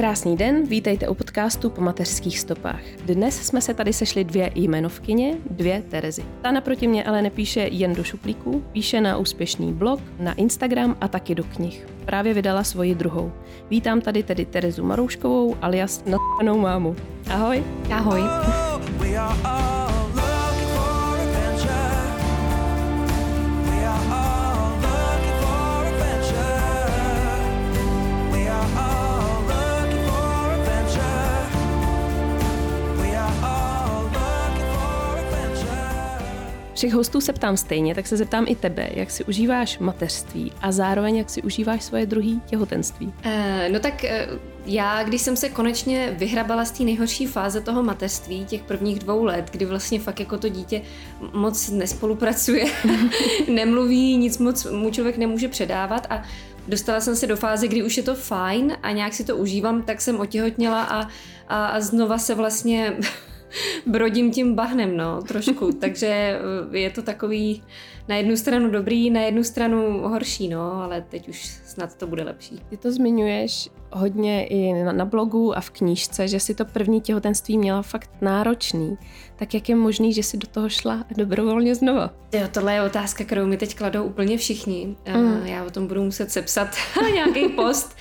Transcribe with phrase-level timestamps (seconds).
[0.00, 2.80] Krásný den, vítejte u podcastu po mateřských stopách.
[3.04, 6.24] Dnes jsme se tady sešli dvě jmenovkyně, dvě Terezy.
[6.42, 11.08] Ta naproti mě ale nepíše jen do šuplíků, píše na úspěšný blog, na Instagram a
[11.08, 11.86] taky do knih.
[12.04, 13.32] Právě vydala svoji druhou.
[13.70, 16.18] Vítám tady tedy Terezu Marouškovou alias na
[16.52, 16.96] mámu.
[17.30, 17.64] Ahoj.
[17.90, 18.20] Ahoj.
[36.80, 40.72] Všech hostů se ptám stejně, tak se zeptám i tebe, jak si užíváš mateřství a
[40.72, 43.06] zároveň jak si užíváš svoje druhé těhotenství.
[43.06, 43.32] Uh,
[43.72, 48.44] no tak uh, já, když jsem se konečně vyhrabala z té nejhorší fáze toho mateřství,
[48.44, 50.82] těch prvních dvou let, kdy vlastně fakt jako to dítě
[51.32, 52.64] moc nespolupracuje,
[53.48, 56.22] nemluví, nic moc mu člověk nemůže předávat a
[56.68, 59.82] dostala jsem se do fáze, kdy už je to fajn a nějak si to užívám,
[59.82, 61.08] tak jsem otěhotněla a,
[61.48, 62.96] a, a znova se vlastně
[63.86, 65.72] brodím tím bahnem, no, trošku.
[65.80, 67.62] Takže eh, je to takový
[68.08, 72.22] na jednu stranu dobrý, na jednu stranu horší, no, ale teď už snad to bude
[72.22, 72.60] lepší.
[72.68, 77.00] Ty to zmiňuješ hodně i na, na blogu a v knížce, že si to první
[77.00, 78.98] těhotenství měla fakt náročný.
[79.36, 82.10] Tak jak je možný, že si do toho šla dobrovolně znova?
[82.32, 84.96] Jo, tohle je otázka, kterou mi teď kladou úplně všichni.
[85.14, 85.46] Mm.
[85.46, 86.68] Já o tom budu muset sepsat
[87.14, 87.96] nějaký post.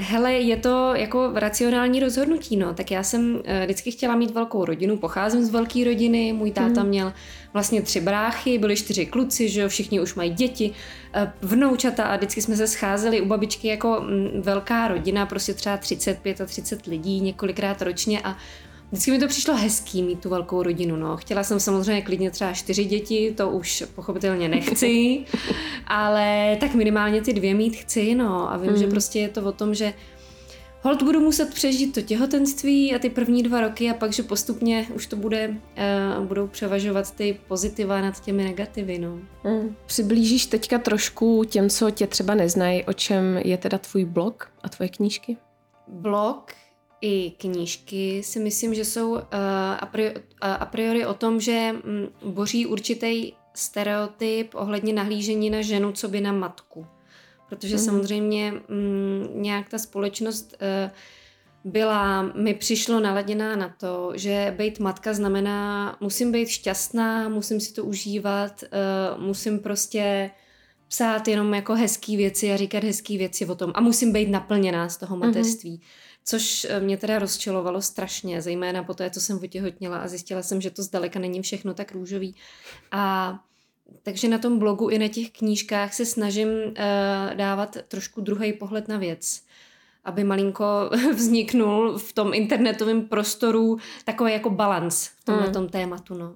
[0.00, 2.74] Hele, je to jako racionální rozhodnutí, no.
[2.74, 6.82] Tak já jsem eh, vždycky chtěla mít velkou rodinu, pocházím z velké rodiny, můj táta
[6.82, 6.88] mm.
[6.88, 7.12] měl
[7.52, 10.72] vlastně tři bráchy, byli čtyři kluci, že jo, všichni už mají děti,
[11.14, 15.76] eh, vnoučata a vždycky jsme se scházeli u babičky jako mm, velká rodina, prostě třeba
[15.76, 18.36] 35 a 30 lidí několikrát ročně a
[18.92, 20.96] Vždycky mi to přišlo hezký mít tu velkou rodinu.
[20.96, 21.16] No.
[21.16, 25.24] Chtěla jsem samozřejmě klidně třeba čtyři děti, to už pochopitelně nechci,
[25.86, 28.14] ale tak minimálně ty dvě mít chci.
[28.14, 28.52] No.
[28.52, 28.76] A vím, mm.
[28.76, 29.94] že prostě je to o tom, že
[30.82, 34.86] hold budu muset přežít to těhotenství a ty první dva roky a pak, že postupně
[34.94, 35.48] už to bude,
[36.18, 38.98] uh, budou převažovat ty pozitiva nad těmi negativy.
[38.98, 39.18] No.
[39.44, 39.76] Mm.
[39.86, 44.68] Přiblížíš teďka trošku těm, co tě třeba neznají, o čem je teda tvůj blog a
[44.68, 45.36] tvoje knížky?
[45.88, 46.52] Blog
[47.00, 49.20] i knížky si myslím, že jsou uh,
[49.78, 51.74] a, priori, uh, a priori o tom, že
[52.22, 56.86] um, boří určitý stereotyp ohledně nahlížení na ženu, co by na matku.
[57.48, 57.82] Protože mm.
[57.82, 60.90] samozřejmě um, nějak ta společnost uh,
[61.72, 67.72] byla, mi přišlo naladěná na to, že být matka znamená, musím být šťastná, musím si
[67.72, 70.30] to užívat, uh, musím prostě
[70.88, 74.88] psát jenom jako hezký věci a říkat hezký věci o tom a musím být naplněná
[74.88, 75.26] z toho mhm.
[75.26, 75.76] mateřství.
[75.76, 80.42] Mm-hmm což eh, mě teda rozčilovalo strašně, zejména po té, co jsem otěhotněla a zjistila
[80.42, 82.34] jsem, že to zdaleka není všechno tak růžový.
[82.92, 83.34] A
[84.02, 86.74] takže na tom blogu i na těch knížkách se snažím uh,
[87.34, 89.42] dávat trošku druhý pohled na věc
[90.04, 95.54] aby malinko vzniknul v tom internetovém prostoru takový jako balans v tomhle hmm.
[95.54, 96.14] tom tématu.
[96.14, 96.34] No.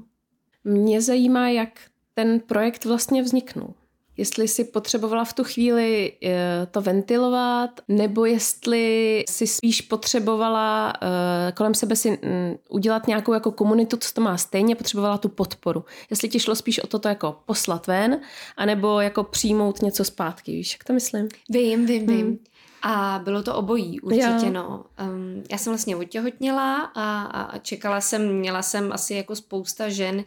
[0.64, 1.80] Mě zajímá, jak
[2.14, 3.74] ten projekt vlastně vzniknul
[4.16, 11.52] jestli si potřebovala v tu chvíli eh, to ventilovat, nebo jestli si spíš potřebovala eh,
[11.52, 15.84] kolem sebe si mm, udělat nějakou jako komunitu, co to má stejně, potřebovala tu podporu.
[16.10, 18.20] Jestli ti šlo spíš o toto jako poslat ven,
[18.56, 21.28] anebo jako přijmout něco zpátky, víš, jak to myslím?
[21.50, 22.26] Vím, vím, vím.
[22.26, 22.38] Hmm.
[22.82, 24.52] A bylo to obojí, určitě, jo.
[24.52, 24.84] no.
[25.02, 30.24] Um, já jsem vlastně otěhotněla a, a čekala jsem, měla jsem asi jako spousta žen,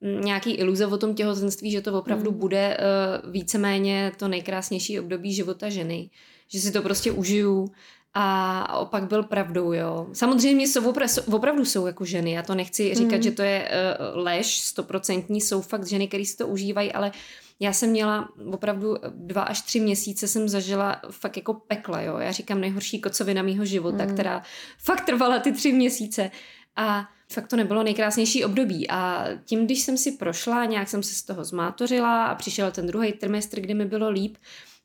[0.00, 2.38] nějaký iluze o tom těhotenství, že to opravdu mm.
[2.38, 6.10] bude uh, víceméně to nejkrásnější období života ženy,
[6.48, 7.70] že si to prostě užiju
[8.14, 10.06] a opak byl pravdou, jo.
[10.12, 13.22] Samozřejmě jsou opra- opravdu jsou jako ženy, já to nechci říkat, mm.
[13.22, 17.12] že to je uh, lež, stoprocentní, jsou fakt ženy, které si to užívají, ale
[17.60, 22.18] já jsem měla opravdu dva až tři měsíce jsem zažila fakt jako pekla, jo.
[22.18, 24.14] Já říkám nejhorší kocovina mýho života, mm.
[24.14, 24.42] která
[24.78, 26.30] fakt trvala ty tři měsíce
[26.76, 31.14] a fakt to nebylo nejkrásnější období a tím, když jsem si prošla, nějak jsem se
[31.14, 34.36] z toho zmátořila a přišel ten druhý trimestr, kdy mi bylo líp,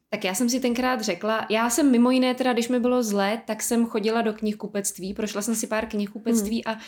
[0.10, 3.42] tak já jsem si tenkrát řekla, já jsem mimo jiné teda, když mi bylo zlé,
[3.46, 6.76] tak jsem chodila do knihkupectví, prošla jsem si pár knihkupectví hmm.
[6.76, 6.80] a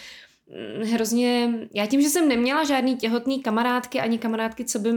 [0.48, 4.90] mm, hrozně, já tím, že jsem neměla žádný těhotný kamarádky ani kamarádky, co by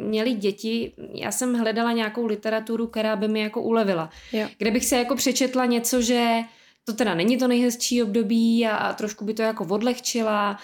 [0.00, 4.10] měly děti, já jsem hledala nějakou literaturu, která by mi jako ulevila.
[4.32, 4.48] Jo.
[4.58, 6.40] Kde bych se jako přečetla něco, že
[6.86, 10.58] to teda není to nejhezčí období a, a trošku by to jako odlehčila,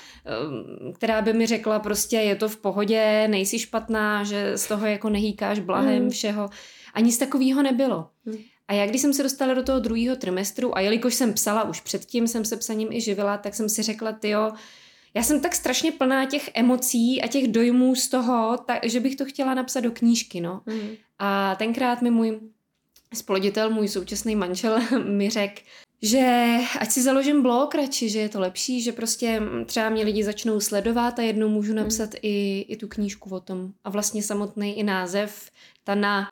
[0.84, 4.86] um, která by mi řekla prostě je to v pohodě, nejsi špatná, že z toho
[4.86, 6.10] jako nehýkáš blahem mm.
[6.10, 6.50] všeho.
[6.94, 8.08] A nic takového nebylo.
[8.24, 8.36] Mm.
[8.68, 11.80] A já, když jsem se dostala do toho druhého trimestru a jelikož jsem psala už
[11.80, 14.52] předtím, jsem se psaním i živila, tak jsem si řekla, tyjo,
[15.14, 19.16] já jsem tak strašně plná těch emocí a těch dojmů z toho, tak, že bych
[19.16, 20.62] to chtěla napsat do knížky, no.
[20.66, 20.90] Mm.
[21.18, 22.40] A tenkrát mi můj
[23.14, 25.62] sploditel, můj současný manžel, mi řekl,
[26.02, 30.24] že ať si založím blog radši, že je to lepší, že prostě třeba mě lidi
[30.24, 32.18] začnou sledovat a jednou můžu napsat mm.
[32.22, 33.72] i, i tu knížku o tom.
[33.84, 35.50] A vlastně samotný i název,
[35.84, 36.26] ta na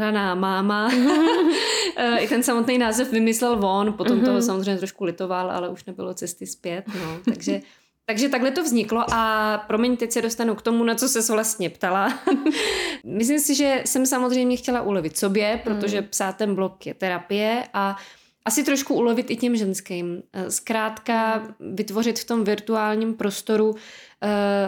[0.00, 0.90] raná máma.
[2.20, 4.24] I ten samotný název vymyslel on, potom mm-hmm.
[4.24, 6.84] toho samozřejmě trošku litoval, ale už nebylo cesty zpět.
[6.94, 7.20] No.
[7.24, 7.60] Takže,
[8.06, 11.70] takže takhle to vzniklo a promiň, teď se dostanu k tomu, na co se vlastně
[11.70, 12.18] ptala.
[13.04, 16.06] Myslím si, že jsem samozřejmě chtěla ulevit sobě, protože mm.
[16.06, 17.96] psát ten blog je terapie a
[18.48, 20.22] asi trošku ulevit i těm ženským.
[20.32, 23.78] Eh, zkrátka vytvořit v tom virtuálním prostoru uh,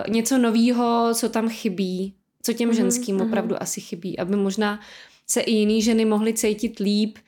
[0.08, 3.28] něco nového, co tam chybí, co těm mm-hmm, ženským mm-hmm.
[3.28, 4.80] opravdu asi chybí, aby možná
[5.26, 7.18] se i jiný ženy mohly cítit líp,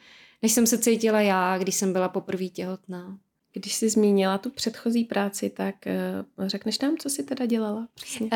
[0.43, 3.19] než jsem se cítila já, když jsem byla poprvé těhotná.
[3.55, 5.75] Když jsi zmínila tu předchozí práci, tak
[6.39, 7.89] uh, řekneš nám, co jsi teda dělala?
[8.21, 8.29] Uh,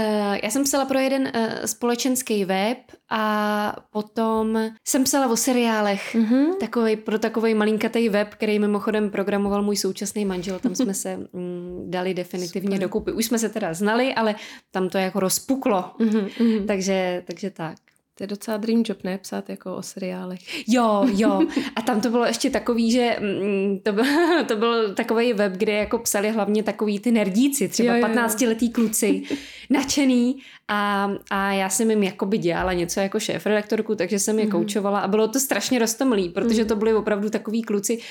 [0.42, 2.78] já jsem psala pro jeden uh, společenský web
[3.10, 6.14] a potom jsem psala o seriálech.
[6.14, 6.56] Uh-huh.
[6.60, 10.58] Takovej, pro takový malinkatý web, který mimochodem programoval můj současný manžel.
[10.58, 12.80] Tam jsme se mm, dali definitivně Super.
[12.80, 13.12] dokupy.
[13.12, 14.34] Už jsme se teda znali, ale
[14.70, 15.90] tam to jako rozpuklo.
[15.98, 16.66] Uh-huh.
[16.66, 17.76] takže, takže tak.
[18.18, 19.18] To je docela dream job, ne?
[19.18, 20.68] Psát jako o seriálech.
[20.68, 21.42] Jo, jo.
[21.76, 24.04] A tam to bylo ještě takový, že mm, to byl,
[24.48, 29.22] to byl takový web, kde jako psali hlavně takový ty nerdíci, třeba 15-letý kluci,
[29.70, 30.36] nadšený
[30.68, 34.50] a, a já jsem jim jakoby dělala něco jako šéf redaktorku, takže jsem je mm-hmm.
[34.50, 36.68] koučovala a bylo to strašně roztomlý, protože mm-hmm.
[36.68, 37.98] to byli opravdu takový kluci.
[37.98, 38.02] Uh,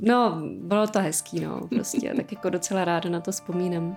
[0.00, 2.12] no, bylo to hezký, no, prostě.
[2.16, 3.96] tak jako docela ráda na to vzpomínám.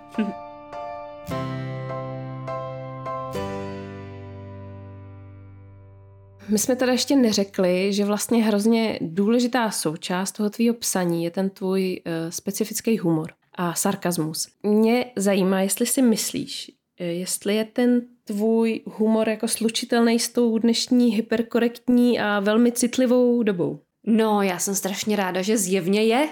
[6.48, 11.50] My jsme teda ještě neřekli, že vlastně hrozně důležitá součást toho tvýho psaní je ten
[11.50, 14.48] tvůj uh, specifický humor a sarkazmus.
[14.62, 16.70] Mě zajímá, jestli si myslíš,
[17.00, 23.42] eh, jestli je ten tvůj humor jako slučitelný s tou dnešní hyperkorektní a velmi citlivou
[23.42, 23.80] dobou.
[24.06, 26.28] No, já jsem strašně ráda, že zjevně je.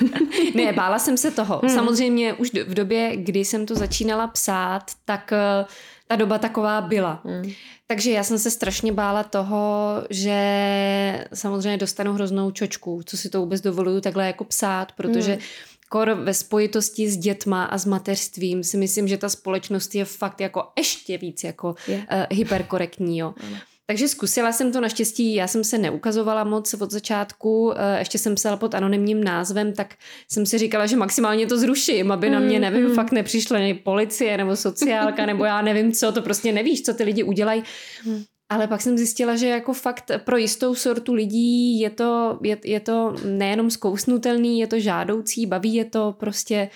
[0.54, 1.60] ne, bála jsem se toho.
[1.64, 1.74] Hmm.
[1.74, 5.68] Samozřejmě už v době, kdy jsem to začínala psát, tak uh,
[6.08, 7.20] ta doba taková byla.
[7.24, 7.52] Hmm.
[7.86, 13.40] Takže já jsem se strašně bála toho, že samozřejmě dostanu hroznou čočku, co si to
[13.40, 15.40] vůbec dovoluju takhle jako psát, protože hmm.
[15.88, 20.40] kor ve spojitosti s dětma a s mateřstvím si myslím, že ta společnost je fakt
[20.40, 22.02] jako ještě víc jako yeah.
[22.02, 23.18] uh, hyperkorektní.
[23.18, 23.34] Jo.
[23.40, 23.56] Hmm.
[23.86, 28.34] Takže zkusila jsem to naštěstí, já jsem se neukazovala moc od začátku, eh, ještě jsem
[28.34, 29.94] psala pod anonymním názvem, tak
[30.28, 32.94] jsem si říkala, že maximálně to zruším, aby na mě, mm, nevím, mm.
[32.94, 37.22] fakt nepřišla policie nebo sociálka, nebo já nevím co, to prostě nevíš, co ty lidi
[37.22, 37.62] udělají.
[38.04, 38.22] Mm.
[38.48, 42.80] Ale pak jsem zjistila, že jako fakt pro jistou sortu lidí je to, je, je
[42.80, 46.68] to nejenom zkousnutelný, je to žádoucí, baví je to prostě,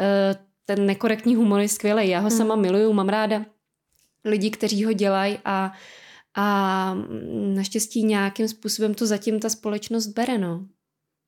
[0.00, 3.44] uh, ten nekorektní humor je skvělý, já ho sama miluju, mám ráda
[4.24, 5.72] lidi, kteří ho dělají a
[6.36, 6.94] a
[7.54, 10.66] naštěstí nějakým způsobem to zatím ta společnost bere, no.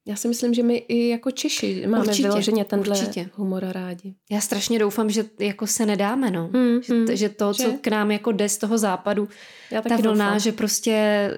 [0.09, 3.31] Já si myslím, že my i jako Češi máme určitě, vyloženě tenhle určitě.
[3.35, 4.15] humor rádi.
[4.31, 6.51] Já strašně doufám, že jako se nedáme, no.
[6.53, 7.65] Hmm, že, hmm, že to, že?
[7.65, 9.29] co k nám jako jde z toho západu,
[9.71, 10.41] Já ta vlna, doufám.
[10.41, 11.31] že prostě,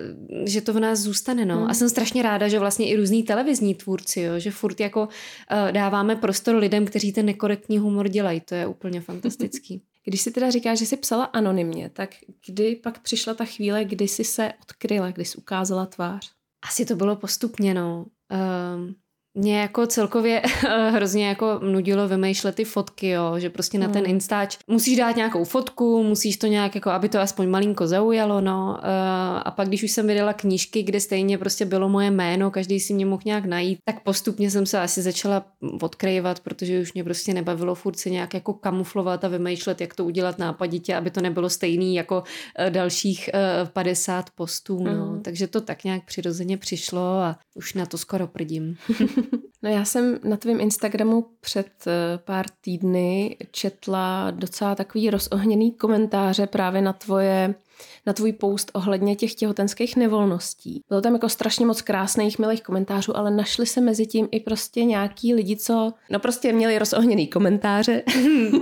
[0.45, 1.57] že to v nás zůstane, no.
[1.57, 1.71] Hmm.
[1.71, 5.73] A jsem strašně ráda, že vlastně i různí televizní tvůrci, jo, že furt jako uh,
[5.73, 8.41] dáváme prostor lidem, kteří ten nekorektní humor dělají.
[8.41, 9.83] To je úplně fantastický.
[10.05, 12.11] Když si teda říká, že jsi psala anonymně, tak
[12.47, 16.33] kdy pak přišla ta chvíle, kdy jsi se odkryla, kdy jsi ukázala tvář?
[16.69, 18.07] Asi to bylo postupně, no.
[18.77, 18.95] Um,
[19.35, 20.43] mě jako celkově
[20.91, 24.11] hrozně jako nudilo vymýšlet ty fotky, jo, že prostě na ten hmm.
[24.11, 28.79] Instač musíš dát nějakou fotku, musíš to nějak jako, aby to aspoň malinko zaujalo, no.
[28.83, 32.81] Eh, a pak, když už jsem vydala knížky, kde stejně prostě bylo moje jméno, každý
[32.81, 35.45] si mě mohl nějak najít, tak postupně jsem se asi začala
[35.83, 40.05] odkryvat, protože už mě prostě nebavilo furt se nějak jako kamuflovat a vymýšlet, jak to
[40.05, 42.23] udělat nápaditě, aby to nebylo stejný jako
[42.59, 43.31] eh, dalších
[43.73, 45.07] 50 eh, postů, no.
[45.07, 45.23] Mm.
[45.23, 48.77] Takže to tak nějak přirozeně přišlo a už na to skoro prdím.
[49.63, 56.47] No já jsem na tvém Instagramu před eh, pár týdny četla docela takový rozohněný komentáře
[56.47, 57.55] právě na tvoje
[58.07, 60.83] na tvůj post ohledně těch těhotenských nevolností.
[60.89, 64.85] Bylo tam jako strašně moc krásných, milých komentářů, ale našli se mezi tím i prostě
[64.85, 68.03] nějaký lidi, co no prostě měli rozohněný komentáře.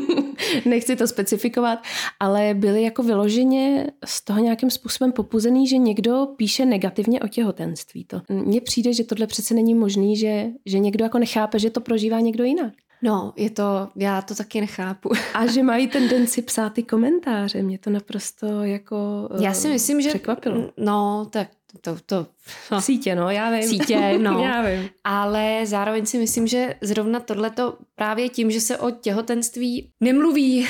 [0.64, 1.78] Nechci to specifikovat,
[2.20, 8.04] ale byli jako vyloženě z toho nějakým způsobem popuzený, že někdo píše negativně o těhotenství.
[8.04, 11.80] To mně přijde, že tohle přece není možný, že, že někdo jako nechápe, že to
[11.80, 12.72] prožívá někdo jinak.
[13.02, 15.10] No, je to, já to taky nechápu.
[15.34, 20.08] A že mají tendenci psát ty komentáře, mě to naprosto jako Já si myslím, že...
[20.08, 20.70] Překvapilo.
[20.76, 21.48] No, tak
[21.80, 22.26] to, to,
[22.70, 22.80] no.
[22.80, 23.68] Sítě, no, já vím.
[23.68, 24.38] Sítě, no.
[24.44, 24.88] já vím.
[25.04, 30.68] Ale zároveň si myslím, že zrovna tohleto právě tím, že se o těhotenství nemluví e,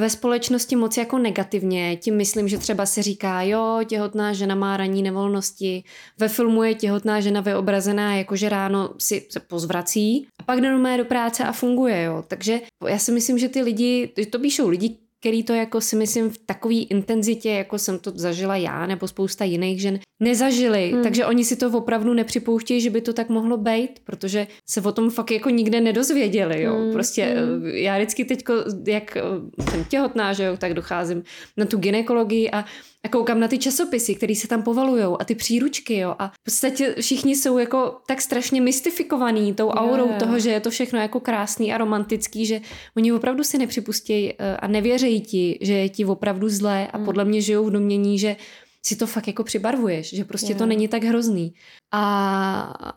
[0.00, 4.76] ve společnosti moc jako negativně, tím myslím, že třeba se říká, jo, těhotná žena má
[4.76, 5.84] ranní nevolnosti,
[6.18, 11.04] ve filmu je těhotná žena vyobrazená, jakože ráno si se pozvrací a pak jde do
[11.04, 12.24] práce a funguje, jo.
[12.28, 16.30] Takže já si myslím, že ty lidi, to píšou lidi, který to jako si myslím
[16.30, 20.90] v takové intenzitě, jako jsem to zažila já nebo spousta jiných žen, nezažili.
[20.92, 21.02] Hmm.
[21.02, 24.92] Takže oni si to opravdu nepřipouštějí, že by to tak mohlo být, protože se o
[24.92, 26.62] tom fakt jako nikde nedozvěděli.
[26.62, 26.74] Jo.
[26.74, 26.92] Hmm.
[26.92, 27.66] Prostě hmm.
[27.66, 28.44] Eh, já vždycky teď,
[28.86, 29.22] jak eh,
[29.70, 31.22] jsem těhotná, že jo, tak docházím
[31.56, 32.64] na tu ginekologii a
[33.04, 36.14] a koukám na ty časopisy, které se tam povalujou a ty příručky, jo.
[36.18, 40.18] A v podstatě všichni jsou jako tak strašně mystifikovaný tou aurou yeah.
[40.18, 42.60] toho, že je to všechno jako krásný a romantický, že
[42.96, 47.04] oni opravdu si nepřipustí eh, a nevěří ti, že je ti opravdu zlé a mm.
[47.04, 48.36] podle mě žijou v domění, že
[48.84, 50.58] si to fakt jako přibarvuješ, že prostě yeah.
[50.58, 51.54] to není tak hrozný.
[51.92, 52.04] A,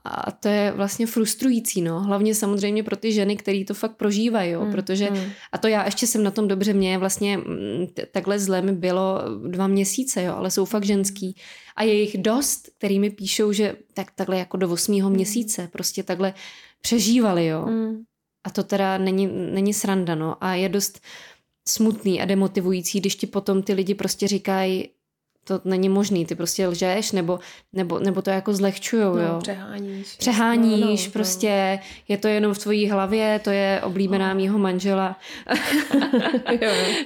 [0.03, 1.99] a to je vlastně frustrující, no.
[2.03, 4.65] Hlavně samozřejmě pro ty ženy, které to fakt prožívají, jo.
[4.65, 5.31] Mm, protože, mm.
[5.51, 9.21] a to já ještě jsem na tom dobře, mě vlastně mm, takhle zle mi bylo
[9.47, 11.35] dva měsíce, jo, ale jsou fakt ženský.
[11.75, 15.15] A je jich dost, který mi píšou, že tak, takhle jako do osmého mm.
[15.15, 16.33] měsíce prostě takhle
[16.81, 17.65] přežívali, jo.
[17.65, 18.03] Mm.
[18.45, 20.43] A to teda není, není sranda, no.
[20.43, 20.99] A je dost
[21.67, 24.89] smutný a demotivující, když ti potom ty lidi prostě říkají,
[25.47, 27.39] to není možný, ty prostě lžeš, nebo,
[27.73, 29.39] nebo, nebo to jako zlehčujou, no, jo.
[29.39, 30.15] přeháníš.
[30.15, 31.87] Přeháníš, no, no, prostě no.
[32.07, 34.35] je to jenom v tvojí hlavě, to je oblíbená no.
[34.35, 35.19] mýho manžela.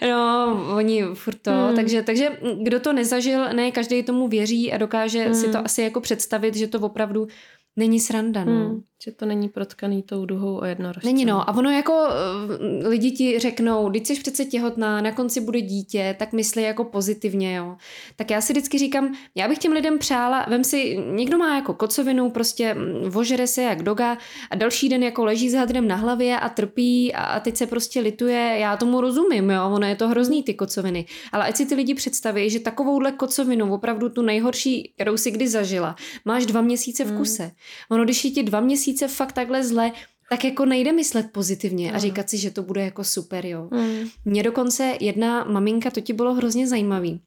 [0.10, 1.75] no, oni furt to, hmm.
[1.75, 5.36] takže, takže kdo to nezažil, ne každý tomu věří a dokáže hmm.
[5.36, 7.27] si to asi jako představit, že to opravdu
[7.75, 8.51] není sranda, no.
[8.51, 8.81] Hmm.
[9.03, 11.08] Že to není protkaný tou duhou o jednorožce.
[11.08, 11.50] Není no.
[11.50, 16.15] A ono jako uh, lidi ti řeknou, když jsi přece těhotná, na konci bude dítě,
[16.20, 17.77] tak myslí jako pozitivně, jo.
[18.15, 21.74] Tak já si vždycky říkám, já bych těm lidem přála, vem si, někdo má jako
[21.74, 24.18] kocovinu, prostě mm, vožere se jak doga
[24.51, 27.68] a další den jako leží s hadrem na hlavě a trpí a, a teď se
[27.68, 31.06] prostě lituje, já tomu rozumím, jo, ono je to hrozný ty kocoviny.
[31.32, 35.48] Ale ať si ty lidi představí, že takovouhle kocovinu, opravdu tu nejhorší, kterou si kdy
[35.48, 37.18] zažila, máš dva měsíce v hmm.
[37.18, 37.44] kuse.
[37.44, 37.51] Hmm.
[37.89, 39.91] Ono, když je ti dva měsíce měsíce fakt takhle zle,
[40.29, 43.69] tak jako nejde myslet pozitivně a říkat si, že to bude jako super, jo.
[43.72, 44.10] Mm.
[44.25, 47.22] Mně dokonce jedna maminka, to ti bylo hrozně zajímavý,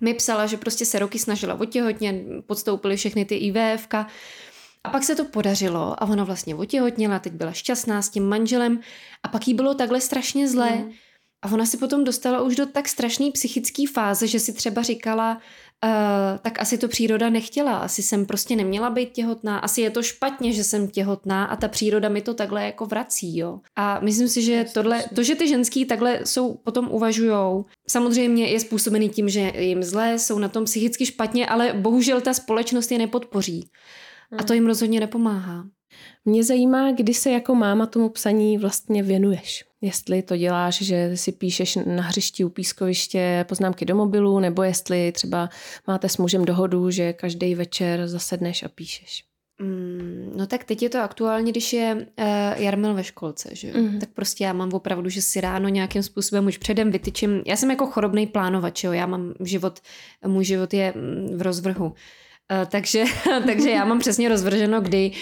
[0.00, 4.06] mi psala, že prostě se roky snažila otěhotně, podstoupili všechny ty IVFka
[4.84, 8.80] a pak se to podařilo a ona vlastně otěhotněla, teď byla šťastná s tím manželem
[9.22, 10.70] a pak jí bylo takhle strašně zlé.
[10.70, 10.92] Mm.
[11.42, 15.40] A ona si potom dostala už do tak strašné psychické fáze, že si třeba říkala,
[15.84, 20.02] Uh, tak asi to příroda nechtěla, asi jsem prostě neměla být těhotná, asi je to
[20.02, 23.60] špatně, že jsem těhotná a ta příroda mi to takhle jako vrací, jo.
[23.76, 28.60] A myslím si, že tohle, to, že ty ženský takhle jsou, potom uvažujou, samozřejmě je
[28.60, 32.98] způsobený tím, že jim zlé, jsou na tom psychicky špatně, ale bohužel ta společnost je
[32.98, 33.70] nepodpoří.
[34.38, 35.64] A to jim rozhodně nepomáhá.
[36.24, 39.64] Mě zajímá, kdy se jako máma tomu psaní vlastně věnuješ.
[39.80, 45.12] Jestli to děláš, že si píšeš na hřišti u pískoviště poznámky do mobilu, nebo jestli
[45.12, 45.48] třeba
[45.86, 49.24] máte s mužem dohodu, že každý večer zasedneš a píšeš.
[49.62, 52.24] Mm, no tak teď je to aktuálně, když je uh,
[52.62, 53.98] Jarmil ve školce, že Mm.
[53.98, 57.42] Tak prostě já mám opravdu, že si ráno nějakým způsobem už předem vytyčím.
[57.46, 58.92] Já jsem jako chorobný plánovač, jo.
[58.92, 59.80] Já mám život,
[60.26, 61.84] můj život je mm, v rozvrhu.
[61.84, 61.92] Uh,
[62.70, 63.04] takže,
[63.46, 65.12] takže já mám přesně rozvrženo, kdy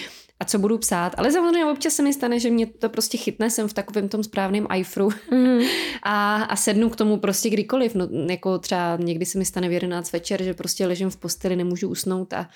[0.41, 1.13] a co budu psát.
[1.17, 4.23] Ale samozřejmě občas se mi stane, že mě to prostě chytne, jsem v takovém tom
[4.23, 5.59] správném iFru mm.
[6.03, 7.95] a, a sednu k tomu prostě kdykoliv.
[7.95, 11.55] No, jako třeba někdy se mi stane v 11 večer, že prostě ležím v posteli,
[11.55, 12.49] nemůžu usnout a,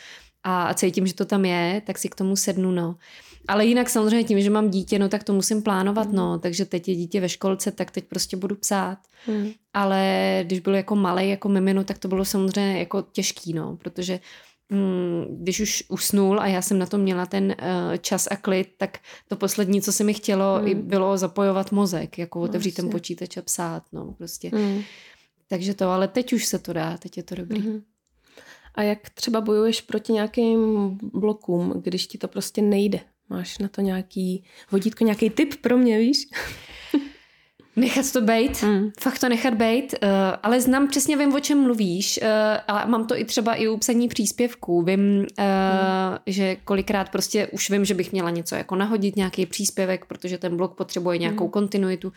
[0.44, 2.96] a, a cítím, že to tam je, tak si k tomu sednu, no.
[3.48, 6.16] Ale jinak samozřejmě tím, že mám dítě, no tak to musím plánovat, mm.
[6.16, 6.40] no.
[6.40, 8.98] Takže teď je dítě ve školce, tak teď prostě budu psát.
[9.28, 9.52] Mm.
[9.74, 13.78] Ale když bylo jako malé, jako mimino, tak to bylo samozřejmě jako těžký, no.
[13.78, 14.20] Protože
[15.30, 18.98] když už usnul a já jsem na to měla ten uh, čas a klid, tak
[19.28, 20.82] to poslední, co se mi chtělo, mm.
[20.82, 24.52] bylo zapojovat mozek, jako otevřít ten počítač a psát, no prostě.
[24.54, 24.82] Mm.
[25.48, 27.62] Takže to, ale teď už se to dá, teď je to dobrý.
[27.62, 27.82] Mm.
[28.76, 33.00] A jak třeba bojuješ proti nějakým blokům, když ti to prostě nejde?
[33.30, 36.28] Máš na to nějaký vodítko, nějaký tip pro mě, víš?
[37.76, 38.92] Nechat to bejt, mm.
[39.00, 40.10] fakt to nechat bejt, uh,
[40.44, 42.28] ale znám přesně, vím, o čem mluvíš, uh,
[42.68, 44.82] ale mám to i třeba i u psaní příspěvků.
[44.82, 46.18] Vím, uh, mm.
[46.26, 50.58] že kolikrát prostě už vím, že bych měla něco jako nahodit, nějaký příspěvek, protože ten
[50.58, 51.50] blog potřebuje nějakou mm.
[51.50, 52.12] kontinuitu.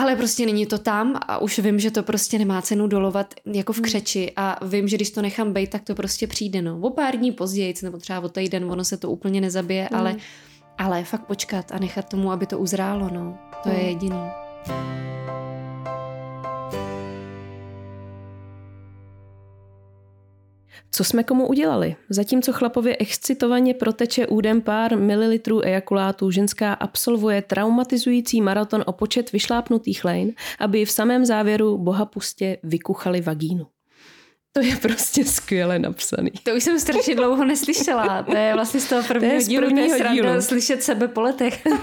[0.00, 3.72] Ale prostě není to tam a už vím, že to prostě nemá cenu dolovat jako
[3.72, 3.84] v hmm.
[3.84, 6.62] křeči a vím, že když to nechám bejt, tak to prostě přijde.
[6.62, 6.78] No.
[6.80, 9.98] O pár dní později, nebo třeba o týden, ono se to úplně nezabije, mm.
[9.98, 10.16] ale,
[10.78, 13.10] ale fakt počkat a nechat tomu, aby to uzrálo.
[13.10, 13.38] No.
[13.62, 13.86] To je hmm.
[13.86, 14.22] jediný.
[20.90, 21.96] Co jsme komu udělali?
[22.10, 30.04] Zatímco chlapově excitovaně proteče údem pár mililitrů ejakulátu, ženská absolvuje traumatizující maraton o počet vyšlápnutých
[30.04, 33.66] lejn, aby v samém závěru bohapustě vykuchali vagínu.
[34.52, 36.30] To je prostě skvěle napsaný.
[36.42, 38.22] To už jsem strašně dlouho neslyšela.
[38.22, 40.12] To je vlastně z toho prvního, to je z dílu, prvního dílu.
[40.14, 40.42] dílu.
[40.42, 41.66] slyšet sebe po letech.
[41.66, 41.76] uh,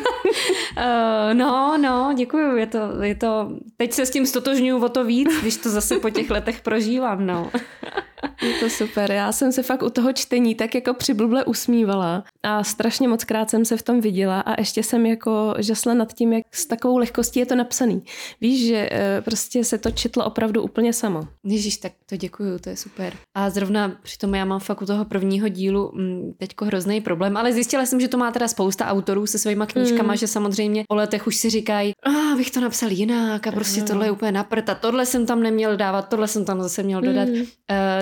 [1.33, 2.57] no, no, děkuju.
[2.57, 3.51] Je to, je to...
[3.77, 7.25] Teď se s tím stotožňuju o to víc, když to zase po těch letech prožívám.
[7.25, 7.51] No.
[8.41, 9.11] Je to super.
[9.11, 13.49] Já jsem se fakt u toho čtení tak jako přiblble usmívala a strašně moc krát
[13.49, 16.97] jsem se v tom viděla a ještě jsem jako žasla nad tím, jak s takovou
[16.97, 18.03] lehkostí je to napsaný.
[18.41, 21.27] Víš, že eh, prostě se to četlo opravdu úplně samo.
[21.43, 23.13] Ježíš, tak to děkuju, to je super.
[23.37, 27.53] A zrovna přitom já mám fakt u toho prvního dílu mm, teďko hrozný problém, ale
[27.53, 30.17] zjistila jsem, že to má teda spousta autorů se svýma knížkama, mm.
[30.17, 33.81] že samozřejmě po letech už si říkají, a ah, bych to napsal jinak a prostě
[33.81, 33.87] mm.
[33.87, 37.01] tohle je úplně naprt a tohle jsem tam neměl dávat, tohle jsem tam zase měl
[37.01, 37.27] dodat.
[37.27, 37.35] Mm.
[37.35, 37.45] Uh,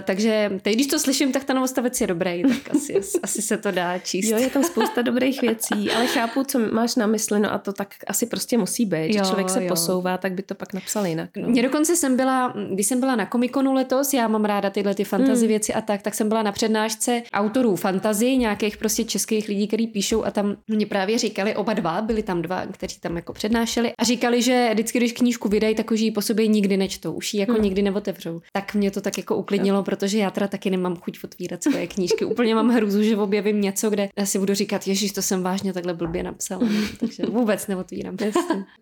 [0.04, 3.72] takže teď, když to slyším, tak ten novostavec je dobrý, tak asi, asi se to
[3.72, 4.30] dá číst.
[4.30, 7.74] Jo, je tam spousta dobrých věcí, ale chápu, co máš na mysli, no a to
[7.74, 9.70] tak asi prostě musí být, jo, že člověk se jo.
[9.70, 11.30] posouvá, tak by to pak napsal jinak.
[11.38, 11.48] No.
[11.48, 15.04] Mě dokonce jsem byla, když jsem byla na komikonu letos, já mám ráda tyhle ty
[15.04, 15.48] fantazy hmm.
[15.48, 19.88] věci a tak, tak jsem byla na přednášce autorů fantazy, nějakých prostě českých lidí, kteří
[19.88, 23.92] píšou a tam mě právě říkali, oba dva, byli tam dva, kteří tam jako přednášeli
[23.98, 27.34] a říkali, že vždycky, když knížku vydají, tak už ji po sobě nikdy nečtou, už
[27.34, 27.62] ji jako hmm.
[27.62, 28.42] nikdy neotevřou.
[28.54, 32.26] Tak mě to tak jako uklidnilo, protože já teda taky nemám chuť otvírat svoje knížky.
[32.26, 35.94] Úplně mám hruzu, že objevím něco, kde si budu říkat, ježiš, to jsem vážně takhle
[35.94, 36.62] blbě napsala.
[37.00, 38.18] Takže vůbec neotvírám.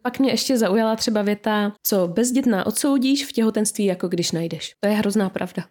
[0.02, 4.74] Pak mě ještě zaujala třeba věta, co bezdětná odsoudíš v těhotenství, jako když najdeš.
[4.80, 5.51] To je hrozná pravda.
[5.52, 5.64] Skövde.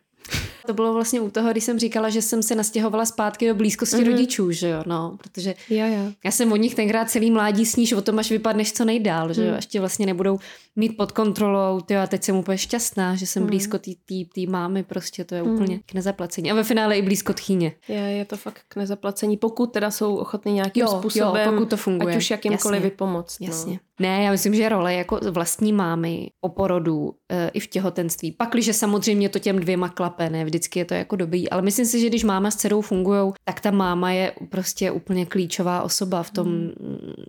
[0.70, 3.96] To bylo vlastně u toho, když jsem říkala, že jsem se nastěhovala zpátky do blízkosti
[3.96, 4.10] mm-hmm.
[4.10, 6.12] rodičů, že jo, no, protože jo, jo.
[6.24, 9.44] já jsem od nich tenkrát celý mládí sníž o tom, až vypadneš co nejdál, že
[9.44, 9.56] jo, mm.
[9.56, 10.38] až tě vlastně nebudou
[10.76, 13.48] mít pod kontrolou, ty a teď jsem úplně šťastná, že jsem mm.
[13.48, 15.54] blízko té mámy, prostě to je mm.
[15.54, 16.50] úplně k nezaplacení.
[16.50, 17.72] A ve finále i blízko tchýně.
[17.88, 21.70] Je, je to fakt k nezaplacení, pokud teda jsou ochotní nějakým jo, způsobem, jo, pokud
[21.70, 22.14] to funguje.
[22.14, 23.36] ať už jakýmkoliv vypomoc.
[23.40, 23.72] Jasně.
[23.72, 23.78] No.
[24.00, 28.32] Ne, já myslím, že role jako vlastní mámy o porodu e, i v těhotenství.
[28.32, 32.00] Pakliže samozřejmě to těm dvěma klape, ne, vždycky je to jako dobrý, ale myslím si,
[32.00, 36.30] že když máma s dcerou fungují, tak ta máma je prostě úplně klíčová osoba v
[36.30, 36.72] tom, mm.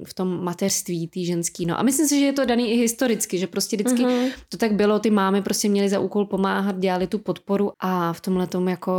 [0.05, 1.65] v tom mateřství, tý ženský.
[1.65, 4.31] No a myslím si, že je to daný i historicky, že prostě vždycky mm-hmm.
[4.49, 8.21] to tak bylo, ty mámy prostě měly za úkol pomáhat, dělali tu podporu a v
[8.21, 8.93] tomhle tom jako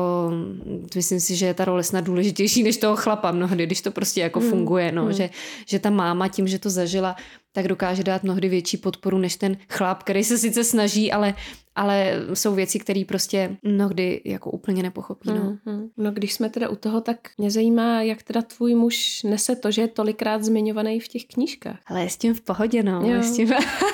[0.95, 4.21] myslím si, že je ta role snad důležitější než toho chlapa mnohdy, když to prostě
[4.21, 4.51] jako mm.
[4.51, 5.13] funguje, no, mm.
[5.13, 5.31] že,
[5.67, 7.17] že ta máma tím, že to zažila,
[7.53, 11.35] tak dokáže dát mnohdy větší podporu než ten chlap, který se sice snaží, ale,
[11.75, 15.29] ale jsou věci, které prostě mnohdy jako úplně nepochopí.
[15.29, 15.35] No.
[15.35, 15.89] Mm-hmm.
[15.97, 19.71] no když jsme teda u toho, tak mě zajímá, jak teda tvůj muž nese to,
[19.71, 21.79] že je tolikrát zmiňovaný v těch knížkách.
[21.87, 23.03] Ale je s tím v pohodě, no.
[23.11, 23.23] Jo.
[23.23, 23.53] S tím...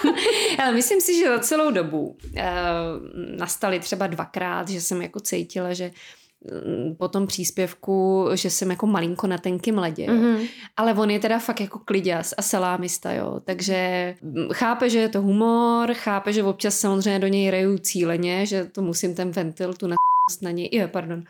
[0.58, 2.16] ale myslím si, že za celou dobu uh,
[3.38, 5.90] nastaly třeba dvakrát, že jsem jako cítila, že
[6.98, 10.14] po tom příspěvku, že jsem jako malinko na tenkým ledě, jo.
[10.14, 10.48] Mm-hmm.
[10.76, 15.08] ale on je teda fakt jako kliděs a salámista, jo, takže mm, chápe, že je
[15.08, 19.74] to humor, chápe, že občas samozřejmě do něj reju cíleně, že to musím ten ventil,
[19.74, 19.96] tu na
[20.42, 21.24] na něj, jo, pardon,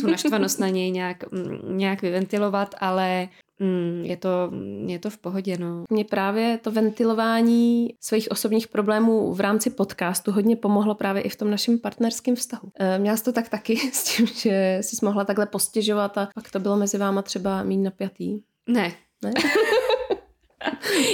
[0.00, 3.28] tu naštvanost na něj nějak, mm, nějak vyventilovat, ale
[3.60, 4.52] Mm, je, to,
[4.86, 5.84] je to v pohodě, no.
[5.90, 11.36] Mně právě to ventilování svých osobních problémů v rámci podcastu hodně pomohlo právě i v
[11.36, 12.72] tom našem partnerském vztahu.
[12.78, 16.50] E, měla jsi to tak taky s tím, že jsi mohla takhle postěžovat a pak
[16.50, 18.40] to bylo mezi váma třeba mít napjatý?
[18.66, 18.92] Ne.
[19.22, 19.32] Ne?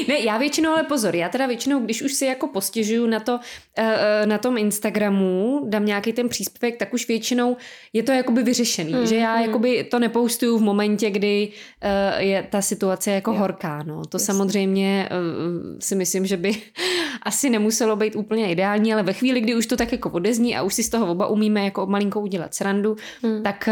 [0.08, 3.40] ne, já většinou, ale pozor, já teda většinou, když už si jako postěžuju na to,
[3.76, 7.56] eh, eh, na tom Instagramu, dám nějaký ten příspěvek, tak už většinou
[7.92, 9.44] je to jakoby vyřešený, hmm, že já hmm.
[9.44, 11.48] jakoby to nepoustuju v momentě, kdy
[11.80, 13.38] eh, je ta situace jako jo.
[13.38, 14.02] horká, no.
[14.04, 14.26] To Jasně.
[14.26, 15.08] samozřejmě
[15.78, 16.56] si myslím, že by
[17.22, 20.62] asi nemuselo být úplně ideální, ale ve chvíli, kdy už to tak jako odezní a
[20.62, 23.42] už si z toho oba umíme jako malinko udělat srandu, hmm.
[23.42, 23.68] tak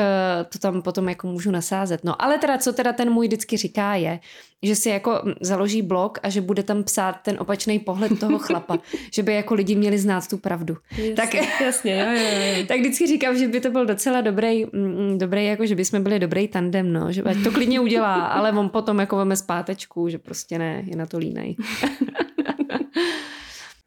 [0.48, 2.04] to tam potom jako můžu nasázet.
[2.04, 4.20] No ale teda, co teda ten můj vždycky říká je,
[4.62, 8.78] že si jako založí blog a že bude tam psát ten opačný pohled toho chlapa,
[9.12, 10.76] že by jako lidi měli znát tu pravdu.
[10.90, 12.66] Jasně, tak, jasně, jo, jo, jo.
[12.68, 16.18] tak vždycky říkám, že by to byl docela dobrý, mm, dobrý jako že bychom byli
[16.18, 20.58] dobrý tandem, no, že to klidně udělá, ale on potom jako veme zpátečku, že prostě
[20.58, 21.56] ne, je na to línej.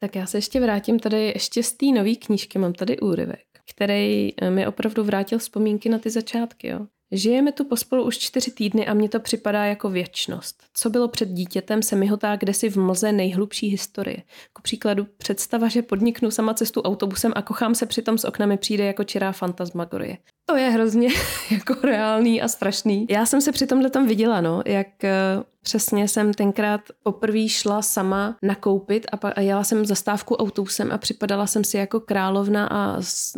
[0.00, 4.32] Tak já se ještě vrátím tady ještě z té nové knížky, mám tady úryvek, který
[4.36, 6.68] eh, mi opravdu vrátil vzpomínky na ty začátky.
[6.68, 6.86] Jo.
[7.12, 10.62] Žijeme tu pospolu už čtyři týdny a mně to připadá jako věčnost.
[10.74, 14.22] Co bylo před dítětem, se mi hotá kdesi v mlze nejhlubší historie.
[14.52, 18.84] Ku příkladu představa, že podniknu sama cestu autobusem a kochám se přitom s oknami přijde
[18.84, 20.18] jako čirá fantasmagorie.
[20.48, 21.08] To je hrozně
[21.50, 23.06] jako reálný a strašný.
[23.10, 27.82] Já jsem se při tomhle tam viděla, no, jak eh, Přesně jsem tenkrát poprvé šla
[27.82, 32.66] sama nakoupit a, pa, a jela jsem zastávku autobusem a připadala jsem si jako královna
[32.66, 32.96] a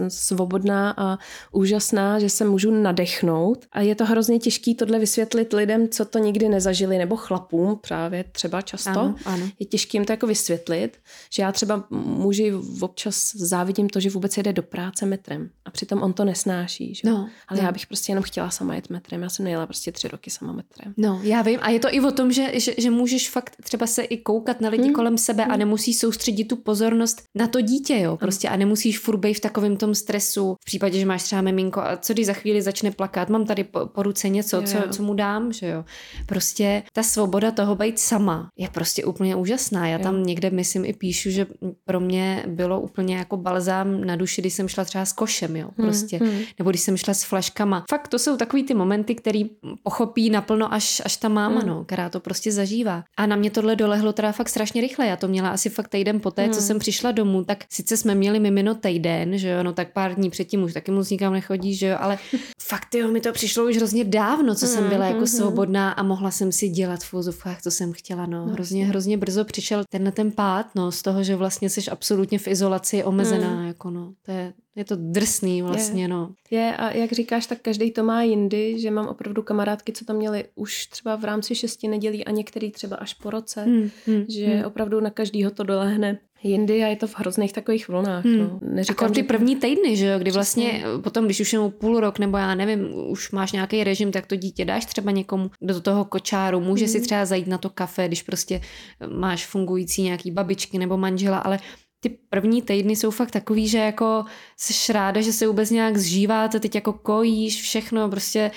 [0.08, 1.18] svobodná a
[1.52, 3.66] úžasná, že se můžu nadechnout.
[3.72, 8.24] A je to hrozně těžké tohle vysvětlit lidem, co to nikdy nezažili, nebo chlapům právě
[8.24, 8.90] třeba často.
[8.90, 9.48] Ano, ano.
[9.58, 10.98] Je těžké jim to jako vysvětlit,
[11.32, 16.02] že já třeba muži občas závidím to, že vůbec jede do práce metrem a přitom
[16.02, 16.94] on to nesnáší.
[17.04, 17.10] Že?
[17.10, 17.66] No, Ale no.
[17.66, 19.22] já bych prostě jenom chtěla sama jet metrem.
[19.22, 20.94] Já jsem nejela prostě tři roky sama metrem.
[20.96, 21.58] No, já vím.
[21.62, 24.60] A je to i o tom, že, že, že můžeš fakt třeba se i koukat
[24.60, 24.92] na lidi hmm.
[24.92, 29.16] kolem sebe a nemusíš soustředit tu pozornost na to dítě, jo, prostě a nemusíš furt
[29.16, 32.32] být v takovém tom stresu, v případě, že máš třeba miminko a co když za
[32.32, 34.68] chvíli začne plakat, mám tady po, po ruce něco, jo, jo.
[34.68, 35.84] Co, co mu dám, že jo.
[36.26, 39.88] Prostě ta svoboda toho být sama je prostě úplně úžasná.
[39.88, 40.02] Já jo.
[40.02, 41.46] tam někde, myslím, i píšu, že
[41.84, 45.70] pro mě bylo úplně jako balzám na duši, když jsem šla třeba s košem, jo,
[45.76, 46.42] prostě, hmm, hmm.
[46.58, 47.84] nebo když jsem šla s flaškama.
[47.90, 49.50] Fakt to jsou takový ty momenty, který
[49.82, 51.68] pochopí naplno až, až ta máma, hmm.
[51.68, 53.04] no, která to prostě zažívá.
[53.16, 55.06] A na mě tohle dolehlo teda fakt strašně rychle.
[55.06, 56.52] Já to měla asi fakt týden poté, hmm.
[56.52, 60.14] co jsem přišla domů, tak sice jsme měli mimino týden, že jo, no tak pár
[60.14, 62.18] dní předtím už taky moc nikam nechodí, že jo, ale
[62.62, 65.26] fakt jo, mi to přišlo už hrozně dávno, co jsem byla jako hmm, hmm, hmm.
[65.26, 68.46] svobodná a mohla jsem si dělat v úzovkách, co jsem chtěla, no.
[68.46, 72.48] Hrozně, hrozně brzo přišel tenhle ten pád, no, z toho, že vlastně jsi absolutně v
[72.48, 73.66] izolaci omezená, hmm.
[73.66, 74.12] jako no.
[74.22, 76.08] To je, je to drsný vlastně, je.
[76.08, 76.32] no.
[76.50, 80.16] Je a jak říkáš, tak každý to má jindy, že mám opravdu kamarádky, co tam
[80.16, 84.24] měli už třeba v rámci šesti nedělí a některý třeba až po roce, hmm, hmm,
[84.28, 84.64] že hmm.
[84.64, 88.24] opravdu na každýho to dolehne jindy a je to v hrozných takových vlnách.
[88.24, 88.38] Hmm.
[88.38, 88.60] No.
[88.62, 89.26] Neříkám, jako ty že...
[89.26, 91.02] první týdny, že jo, kdy vlastně Přesně.
[91.02, 94.36] potom, když už jenom půl rok nebo já nevím, už máš nějaký režim, tak to
[94.36, 96.92] dítě dáš třeba někomu do toho kočáru, může hmm.
[96.92, 98.60] si třeba zajít na to kafe, když prostě
[99.08, 101.58] máš fungující nějaký babičky nebo manžela, ale
[102.00, 104.24] ty první týdny jsou fakt takový, že jako
[104.56, 108.50] jsi ráda, že se vůbec nějak zžíváte, teď jako kojíš všechno, prostě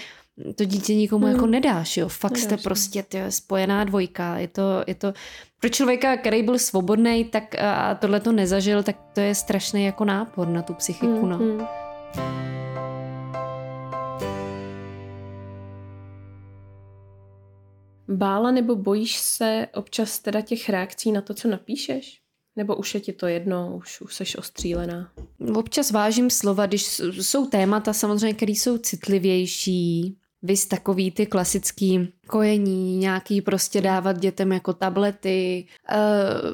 [0.55, 1.35] to dítě nikomu hmm.
[1.35, 2.07] jako nedáš, jo.
[2.07, 2.61] Fakt nedáš, jste no.
[2.63, 4.37] prostě ty, spojená dvojka.
[4.37, 5.13] Je to, je to,
[5.59, 10.05] pro člověka, který byl svobodný, tak a tohle to nezažil, tak to je strašný jako
[10.05, 11.29] nápor na tu psychiku, hmm.
[11.29, 11.37] no.
[11.37, 11.67] Hmm.
[18.07, 22.22] Bála nebo bojíš se občas teda těch reakcí na to, co napíšeš?
[22.55, 25.11] Nebo už je ti to jedno, už, už jsi ostřílená?
[25.55, 32.97] Občas vážím slova, když jsou témata samozřejmě, které jsou citlivější, vys takový ty klasický kojení,
[32.97, 35.97] nějaký prostě dávat dětem jako tablety, eh,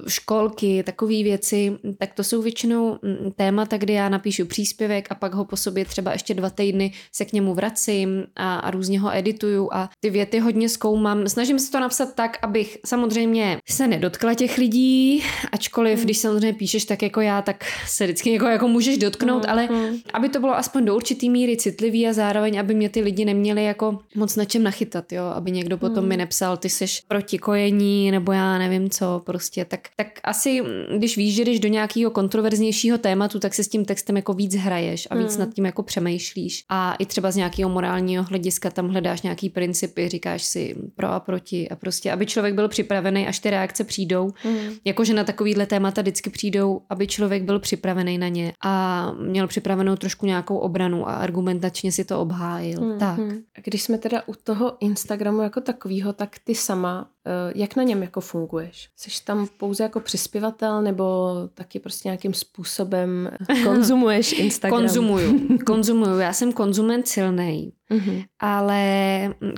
[0.07, 5.33] školky, takové věci, tak to jsou většinou mm, témata, kdy já napíšu příspěvek a pak
[5.33, 9.15] ho po sobě třeba ještě dva týdny se k němu vracím a, a různě ho
[9.15, 11.27] edituju a ty věty hodně zkoumám.
[11.27, 16.05] Snažím se to napsat tak, abych samozřejmě se nedotkla těch lidí, ačkoliv, mm.
[16.05, 19.49] když samozřejmě píšeš tak jako já, tak se vždycky jako, jako můžeš dotknout, mm.
[19.49, 19.97] ale mm.
[20.13, 23.63] aby to bylo aspoň do určitý míry citlivý a zároveň, aby mě ty lidi neměli
[23.63, 26.09] jako moc na čem nachytat, jo, aby někdo potom hmm.
[26.09, 30.63] mi nepsal, ty jsi proti kojení, nebo já nevím co, prostě, tak, tak asi,
[30.97, 34.55] když víš, že jdeš do nějakého kontroverznějšího tématu, tak se s tím textem jako víc
[34.55, 35.39] hraješ a víc hmm.
[35.39, 40.09] nad tím jako přemýšlíš a i třeba z nějakého morálního hlediska tam hledáš nějaký principy,
[40.09, 44.31] říkáš si pro a proti a prostě, aby člověk byl připravený, až ty reakce přijdou,
[44.43, 44.73] hmm.
[44.85, 49.95] jakože na takovýhle témata vždycky přijdou, aby člověk byl připravený na ně a měl připravenou
[49.95, 52.81] trošku nějakou obranu a argumentačně si to obhájil.
[52.81, 52.99] Hmm.
[52.99, 53.17] Tak.
[53.17, 53.37] Hmm.
[53.57, 57.83] A když jsme teda u toho Instagramu jako takového, tak ty sama, eh, jak na
[57.83, 58.89] něm jako funguješ?
[58.95, 63.29] Jsi tam pouze jako přispěvatel nebo taky prostě nějakým způsobem
[63.63, 64.81] konzumuješ Instagram?
[64.81, 66.19] Konzumuju, konzumuju.
[66.19, 68.25] Já jsem konzument silný mm-hmm.
[68.39, 68.83] ale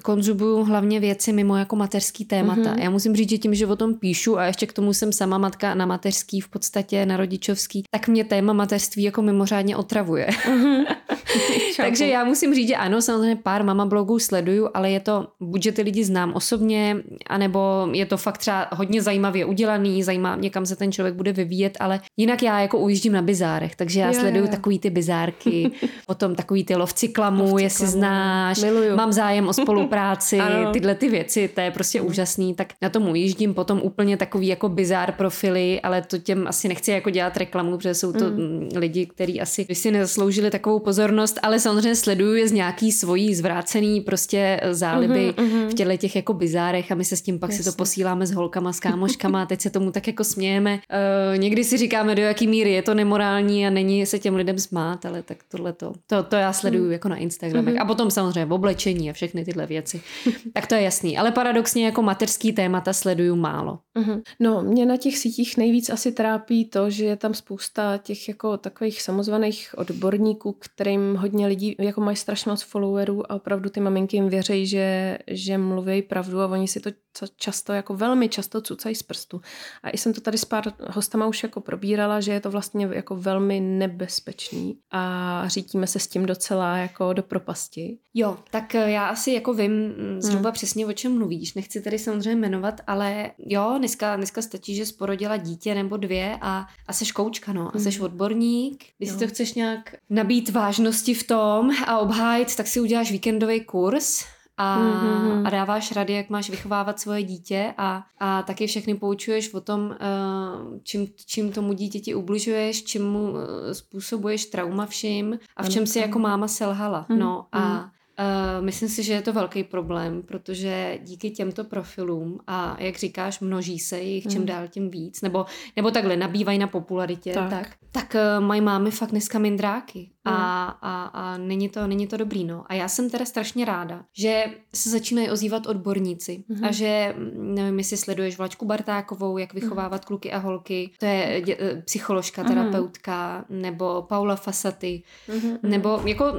[0.04, 2.62] konzumuju hlavně věci mimo jako mateřský témata.
[2.62, 2.84] Mm-hmm.
[2.84, 5.38] Já musím říct, že tím, že o tom píšu a ještě k tomu jsem sama
[5.38, 10.28] matka na mateřský v podstatě, na rodičovský, tak mě téma mateřství jako mimořádně otravuje.
[10.28, 10.86] Mm-hmm.
[11.82, 15.64] Takže já musím říct, že ano, samozřejmě pár mama blogů sleduju, ale je to, buď
[15.64, 20.50] že ty lidi znám osobně, anebo je to fakt třeba hodně zajímavě udělaný, zajímá mě,
[20.50, 24.08] kam se ten člověk bude vyvíjet, ale jinak já jako ujíždím na bizárech, takže já
[24.08, 24.52] jo, sleduju jo.
[24.52, 25.72] takový ty bizárky,
[26.08, 27.92] potom takový ty lovci klamu, lovci jestli klamu.
[27.92, 28.96] znáš, Miluju.
[28.96, 30.40] mám zájem o spolupráci,
[30.74, 34.70] tyhle ty věci, to je prostě úžasný, tak na tom ujíždím potom úplně takový jako
[34.70, 38.70] bizár profily, ale to těm asi nechci jako dělat reklamu, protože jsou to mm.
[38.76, 42.92] lidi, kteří asi by si nezasloužili takovou pozornost, ale samozřejmě samozřejmě sleduju je z nějaký
[42.92, 47.40] svojí zvrácený prostě záliby mm-hmm, v těchto těch jako bizárech a my se s tím
[47.40, 47.64] pak Jasně.
[47.64, 50.74] si to posíláme s holkama, s kámoškama a teď se tomu tak jako smějeme.
[50.74, 54.60] Uh, někdy si říkáme, do jaký míry je to nemorální a není se těm lidem
[54.60, 56.92] smát, ale tak tohle to, to, to já sleduju mm.
[56.92, 57.76] jako na Instagramech.
[57.76, 57.82] Mm-hmm.
[57.82, 60.02] A potom samozřejmě v oblečení a všechny tyhle věci.
[60.54, 61.18] tak to je jasný.
[61.18, 63.80] Ale paradoxně jako mateřský témata sleduju málo.
[64.00, 64.22] Mm-hmm.
[64.40, 68.58] No, mě na těch sítích nejvíc asi trápí to, že je tam spousta těch jako
[68.58, 74.18] takových samozvaných odborníků, kterým hodně lidí jako mají strašně moc followerů a opravdu ty maminky
[74.18, 76.90] jim věří, že, že mluví pravdu a oni si to
[77.36, 79.42] často, jako velmi často cucají z prstu.
[79.84, 82.90] A i jsem to tady s pár hostama už jako probírala, že je to vlastně
[82.92, 87.98] jako velmi nebezpečný a řítíme se s tím docela jako do propasti.
[88.14, 90.54] Jo, tak eh, já asi jako vím mm, zhruba hmm.
[90.54, 91.54] přesně o čem mluvíš.
[91.54, 96.68] Nechci tady samozřejmě jmenovat, ale jo, dneska, dneska stačí, že sporodila dítě nebo dvě a,
[96.88, 97.76] a seš koučka, no.
[97.76, 98.06] A seš hmm.
[98.06, 98.84] odborník.
[98.98, 101.51] Když si to chceš nějak nabít vážnosti v tom
[101.88, 104.26] a obhájit, tak si uděláš víkendový kurz
[104.58, 105.48] a, mm-hmm.
[105.48, 109.82] a dáváš rady, jak máš vychovávat svoje dítě a, a taky všechny poučuješ o tom,
[109.82, 113.40] uh, čím, čím tomu dítěti ubližuješ, čím mu uh,
[113.72, 117.06] způsobuješ trauma všim a v čem si jako máma selhala.
[117.10, 117.18] Mm-hmm.
[117.18, 117.90] No a mhm.
[118.20, 123.40] Uh, myslím si, že je to velký problém, protože díky těmto profilům a jak říkáš,
[123.40, 124.46] množí se jich čím mm.
[124.46, 128.92] dál tím víc, nebo, nebo takhle nabývají na popularitě, tak, tak, tak uh, mají mámy
[128.92, 130.38] fakt dneska mindráky a, mm.
[130.82, 132.44] a, a není, to, není to dobrý.
[132.44, 132.64] No.
[132.68, 136.64] A já jsem teda strašně ráda, že se začínají ozývat odborníci mm.
[136.64, 140.06] a že, nevím, jestli sleduješ Vlačku Bartákovou, jak vychovávat mm.
[140.08, 142.52] kluky a holky, to je dě, eh, psycholožka, mhm.
[142.52, 143.62] terapeutka, mm.
[143.62, 145.58] nebo Paula Fasaty, mm.
[145.64, 146.34] nebo jako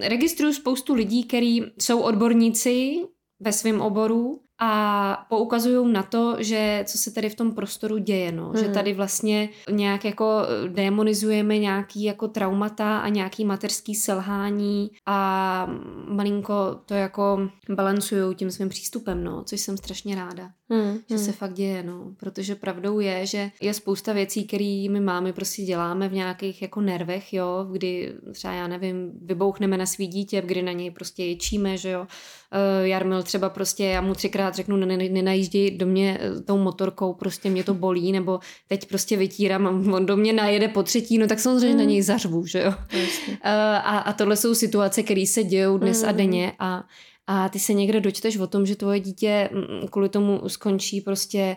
[0.00, 3.04] registruju spoustu lidí, lidí, kteří jsou odborníci
[3.40, 8.32] ve svém oboru a poukazují na to, že co se tady v tom prostoru děje,
[8.32, 8.48] no.
[8.48, 8.56] Hmm.
[8.56, 15.66] že tady vlastně nějak jako demonizujeme nějaký jako traumata a nějaký mateřský selhání a
[16.08, 20.98] malinko to jako balancují tím svým přístupem, no, což jsem strašně ráda, hmm.
[21.08, 21.24] že hmm.
[21.24, 25.62] se fakt děje, no, protože pravdou je, že je spousta věcí, které my máme prostě
[25.62, 30.62] děláme v nějakých jako nervech, jo, kdy třeba já nevím, vybouchneme na svý dítě, kdy
[30.62, 35.70] na něj prostě ječíme, že jo, uh, Jarmil třeba prostě, já mu třikrát řeknu, nenajíždí
[35.70, 40.16] do mě eh, tou motorkou, prostě mě to bolí, nebo teď prostě vytírám on do
[40.16, 41.78] mě najede po třetí, no tak samozřejmě mm.
[41.78, 42.68] na něj zařvu, že jo.
[42.68, 46.08] Uh, a, a tohle jsou situace, které se dějou dnes mm.
[46.08, 46.84] a denně a
[47.26, 51.00] a ty se někde dočteš o tom, že tvoje dítě mm, mm, kvůli tomu skončí
[51.00, 51.56] prostě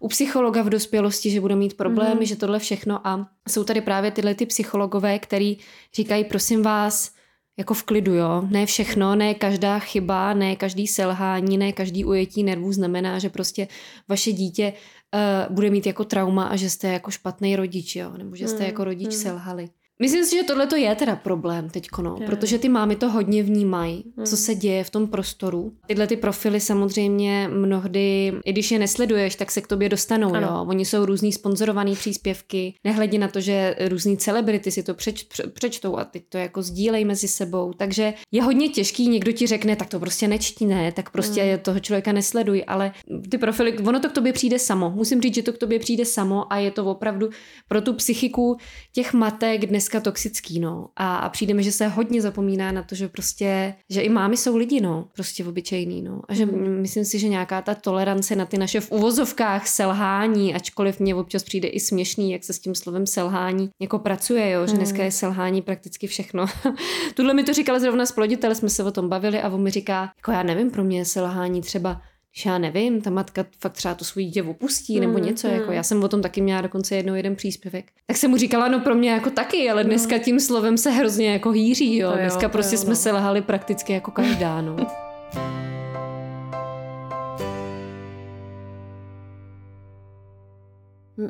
[0.00, 2.26] u psychologa v dospělosti, že bude mít problémy, mm.
[2.26, 5.56] že tohle všechno a jsou tady právě tyhle ty psychologové, který
[5.94, 7.18] říkají, prosím vás,
[7.58, 8.42] jako v klidu, jo.
[8.50, 13.68] Ne všechno, ne každá chyba, ne každý selhání, ne každý ujetí nervů znamená, že prostě
[14.08, 14.72] vaše dítě
[15.14, 18.12] uh, bude mít jako trauma a že jste jako špatný rodič, jo.
[18.18, 19.22] Nebo že jste hmm, jako rodič hmm.
[19.22, 19.68] selhali.
[20.00, 22.26] Myslím si, že tohle to je teda problém teď, no, je.
[22.26, 24.26] protože ty mámy to hodně vnímají, hmm.
[24.26, 25.72] co se děje v tom prostoru.
[25.86, 30.46] Tyhle ty profily samozřejmě mnohdy, i když je nesleduješ, tak se k tobě dostanou, ano.
[30.46, 30.64] jo.
[30.68, 35.46] Oni jsou různý sponzorovaný příspěvky, nehledě na to, že různý celebrity si to přeč, pře,
[35.46, 37.72] přečtou a teď to jako sdílej mezi sebou.
[37.72, 41.58] Takže je hodně těžký, někdo ti řekne, tak to prostě nečti, ne, tak prostě hmm.
[41.58, 42.92] toho člověka nesleduj, ale
[43.30, 44.90] ty profily, ono to k tobě přijde samo.
[44.90, 47.30] Musím říct, že to k tobě přijde samo a je to opravdu
[47.68, 48.56] pro tu psychiku
[48.92, 50.88] těch matek dnes dneska toxický, no.
[50.96, 54.36] A, a přijde mi, že se hodně zapomíná na to, že prostě, že i mámy
[54.36, 55.08] jsou lidi, no.
[55.14, 56.20] Prostě obyčejný, no.
[56.28, 56.80] A že mm.
[56.80, 61.42] myslím si, že nějaká ta tolerance na ty naše v uvozovkách selhání, ačkoliv mě občas
[61.42, 64.66] přijde i směšný, jak se s tím slovem selhání jako pracuje, jo.
[64.66, 65.04] Že dneska mhm.
[65.04, 66.46] je selhání prakticky všechno.
[67.14, 70.10] Tuhle mi to říkala zrovna sploditel, jsme se o tom bavili a on mi říká,
[70.16, 72.00] jako já nevím, pro mě je selhání třeba
[72.38, 75.54] když já nevím, ta matka fakt třeba to svůj dítě opustí nebo mm, něco, mm.
[75.54, 77.84] jako já jsem o tom taky měla dokonce jednou jeden příspěvek.
[78.06, 80.22] Tak jsem mu říkala, no pro mě jako taky, ale dneska no.
[80.22, 82.12] tím slovem se hrozně jako hýří, jo.
[82.12, 82.96] Dneska jo, prostě jo, jsme no.
[82.96, 84.76] se lehali prakticky jako každá, no.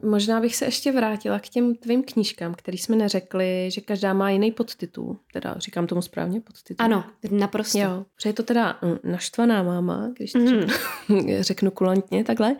[0.02, 4.30] Možná bych se ještě vrátila k těm tvým knížkám, který jsme neřekli, že každá má
[4.30, 5.18] jiný podtitul.
[5.32, 6.84] Teda říkám tomu správně podtitul.
[6.84, 7.78] Ano, naprosto.
[7.78, 10.62] Jo, protože je to teda mm, naštvaná máma, když to mm.
[11.40, 12.56] řeknu kulantně takhle.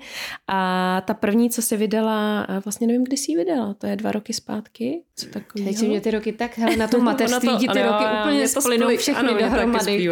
[0.48, 4.12] A ta první, co se vydala, vlastně nevím, kdy jsi ji vydala, to je dva
[4.12, 5.02] roky zpátky.
[5.16, 5.64] Co takový?
[5.64, 8.96] Teď mě ty roky tak, hele, na tom mateřství ti ty roky jo, úplně splynou
[8.96, 10.08] všechny ano, dohromady.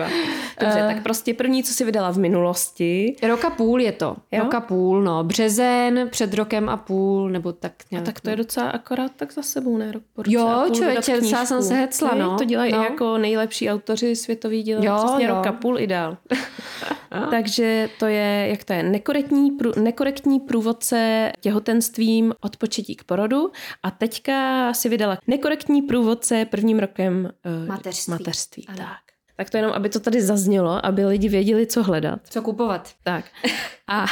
[0.61, 3.17] Dobře, uh, tak prostě první, co si vydala v minulosti.
[3.23, 4.17] Roka půl je to.
[4.33, 4.45] Jo?
[4.45, 5.25] Roka půl, no.
[5.25, 8.03] Březen, před rokem a půl půl, nebo tak nějak.
[8.03, 8.43] A tak to je no.
[8.43, 9.93] docela akorát tak za sebou, ne?
[9.93, 12.39] Rok po roce jo, člověče, docela jsem se hecla, no.
[12.39, 12.83] To dělají no.
[12.83, 15.35] jako nejlepší autoři světový dělají přesně jo.
[15.35, 16.17] rok a půl ideál.
[17.31, 23.51] Takže to je, jak to je, nekorektní, prů, nekorektní průvodce těhotenstvím od početí k porodu
[23.83, 27.31] a teďka si vydala nekorektní průvodce prvním rokem
[27.63, 28.11] uh, mateřství.
[28.11, 28.67] mateřství.
[28.77, 29.16] Tak.
[29.37, 32.21] Tak to jenom, aby to tady zaznělo, aby lidi věděli, co hledat.
[32.31, 32.91] Co kupovat.
[33.03, 33.25] Tak.
[33.89, 34.07] A,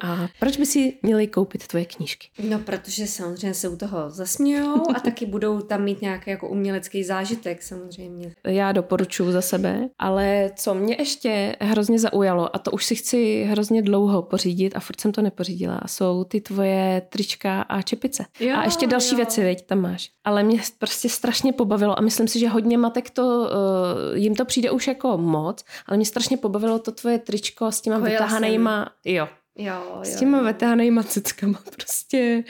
[0.00, 2.28] a proč by si měli koupit tvoje knížky?
[2.48, 7.04] No, protože samozřejmě se u toho zasmějou a taky budou tam mít nějaký jako umělecký
[7.04, 8.34] zážitek samozřejmě.
[8.46, 13.44] Já doporučuji za sebe, ale co mě ještě hrozně zaujalo, a to už si chci
[13.44, 18.24] hrozně dlouho pořídit a furt jsem to nepořídila, jsou ty tvoje trička a čepice.
[18.40, 19.16] Jo, a ještě další jo.
[19.16, 20.10] věci, veď, tam máš.
[20.24, 24.44] Ale mě prostě strašně pobavilo a myslím si, že hodně matek to, uh, jim to
[24.44, 29.14] přijde už jako moc, ale mě strašně pobavilo to tvoje tričko s těma vytahanejma Jo.
[29.14, 32.44] Jo, jo, s těma vetehanejma cickama prostě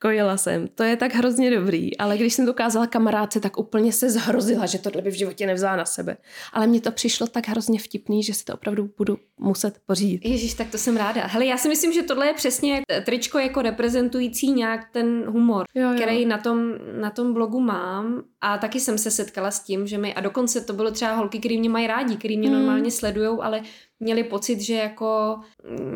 [0.00, 0.68] kojila jsem.
[0.68, 4.66] To je tak hrozně dobrý, ale když jsem to ukázala kamarádce, tak úplně se zhrozila,
[4.66, 6.16] že tohle by v životě nevzala na sebe.
[6.52, 10.24] Ale mně to přišlo tak hrozně vtipný, že si to opravdu budu muset pořídit.
[10.24, 11.26] Ježíš, tak to jsem ráda.
[11.26, 15.90] Hele, já si myslím, že tohle je přesně tričko jako reprezentující nějak ten humor, jo,
[15.90, 15.94] jo.
[15.96, 19.98] který na tom, na tom blogu mám a taky jsem se setkala s tím, že
[19.98, 22.58] mi, a dokonce to bylo třeba holky, který mě mají rádi, který mě hmm.
[22.58, 23.62] normálně sledujou, ale
[24.00, 25.38] měli pocit, že jako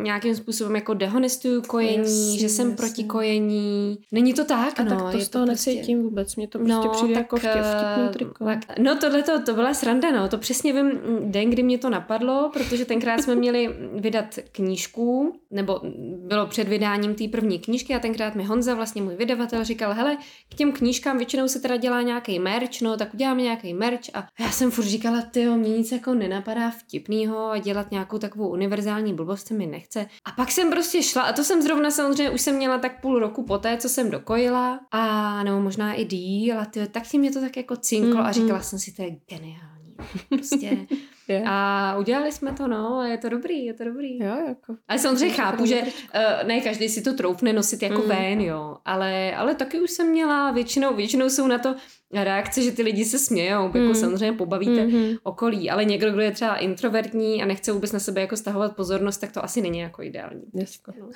[0.03, 2.77] nějakým způsobem jako dehonestuju kojení, jasně, že jsem jasně.
[2.77, 3.99] proti kojení.
[4.13, 4.91] Není to tak, a no.
[4.91, 5.71] tak to z toho prostě...
[5.71, 8.45] necítím vůbec, mě to prostě no, přijde tak, jako vtip, vtipný triko.
[8.45, 10.29] Tak, no tohle to, to byla sranda, no.
[10.29, 10.91] To přesně vím
[11.25, 15.81] den, kdy mě to napadlo, protože tenkrát jsme měli vydat knížku, nebo
[16.27, 20.17] bylo před vydáním té první knížky a tenkrát mi Honza, vlastně můj vydavatel, říkal, hele,
[20.51, 24.27] k těm knížkám většinou se teda dělá nějaký merch, no tak uděláme nějaký merch a
[24.41, 29.15] já jsem furt říkala, ty mě nic jako nenapadá vtipného a dělat nějakou takovou univerzální
[29.15, 30.07] blbost se mi nechce.
[30.25, 33.19] A pak jsem prostě šla a to jsem zrovna samozřejmě už jsem měla tak půl
[33.19, 37.33] roku poté, co jsem dokojila a nebo možná i díl a ty, tak si mě
[37.33, 38.27] to tak jako cinklo mm-hmm.
[38.27, 39.95] a říkala jsem si, to je geniální.
[40.29, 40.87] Prostě
[41.29, 41.49] Yeah.
[41.49, 44.19] A udělali jsme to, no, a je to dobrý, je to dobrý.
[44.19, 44.77] Jo, jako.
[44.89, 48.09] Ale samozřejmě chápu, že uh, ne každý si to troufne nosit jako mm.
[48.09, 51.75] ven, jo, ale, ale taky už jsem měla, většinou, většinou jsou na to
[52.15, 53.83] reakce, že ty lidi se smějou, mm.
[53.83, 55.19] jako samozřejmě pobavíte mm-hmm.
[55.23, 59.19] okolí, ale někdo, kdo je třeba introvertní a nechce vůbec na sebe jako stahovat pozornost,
[59.19, 60.43] tak to asi není jako ideální.
[60.55, 60.93] Jesko.
[61.01, 61.11] No.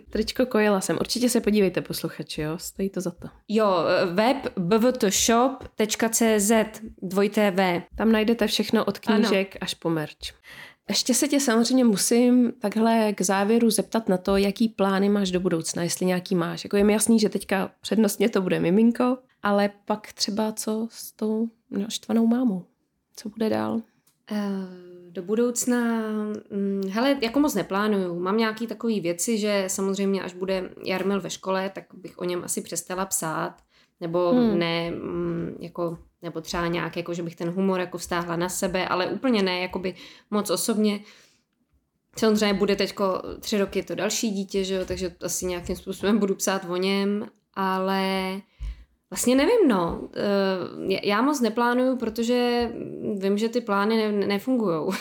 [0.10, 0.96] Tričko kojela jsem.
[1.00, 3.28] Určitě se podívejte, posluchači, jo, stojí to za to.
[3.48, 3.76] Jo,
[4.12, 6.52] web bvtshop.cz
[7.02, 7.82] dvojité V.
[7.96, 9.58] Tam najdete všechno od knížek ano.
[9.60, 10.34] až po merch.
[10.88, 15.40] Ještě se tě samozřejmě musím takhle k závěru zeptat na to, jaký plány máš do
[15.40, 16.64] budoucna, jestli nějaký máš.
[16.64, 21.12] Jako je mi jasný, že teďka přednostně to bude miminko, ale pak třeba co s
[21.12, 22.64] tou no, štvanou mámou?
[23.16, 23.74] Co bude dál?
[23.74, 24.38] Uh,
[25.10, 26.02] do budoucna,
[26.50, 28.20] hm, hele, jako moc neplánuju.
[28.20, 32.44] Mám nějaký takové věci, že samozřejmě až bude Jarmil ve škole, tak bych o něm
[32.44, 33.54] asi přestala psát.
[34.00, 34.58] Nebo hmm.
[34.58, 38.88] ne, hm, jako, nebo třeba nějak, jako, že bych ten humor jako vztáhla na sebe,
[38.88, 39.94] ale úplně ne, jakoby
[40.30, 41.00] moc osobně.
[42.16, 46.34] Samozřejmě bude teďko tři roky to další dítě, že jo, takže asi nějakým způsobem budu
[46.34, 48.40] psát o něm, ale
[49.14, 50.08] Vlastně nevím, no.
[50.14, 52.70] Eh, já moc neplánuju, protože
[53.18, 54.92] vím, že ty plány ne- nefungují.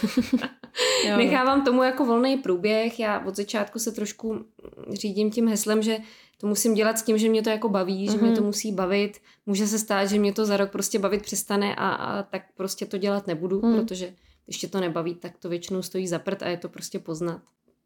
[1.18, 3.00] Nechávám tomu jako volný průběh.
[3.00, 4.46] Já od začátku se trošku
[4.90, 5.98] řídím tím heslem, že
[6.38, 8.12] to musím dělat s tím, že mě to jako baví, mm-hmm.
[8.12, 8.36] že mě mhm.
[8.36, 9.20] to musí bavit.
[9.46, 12.86] Může se stát, že mě to za rok prostě bavit přestane a, a tak prostě
[12.86, 13.76] to dělat nebudu, mm.
[13.76, 14.14] protože
[14.46, 17.42] když tě to nebaví, tak to většinou stojí za prd a je to prostě poznat.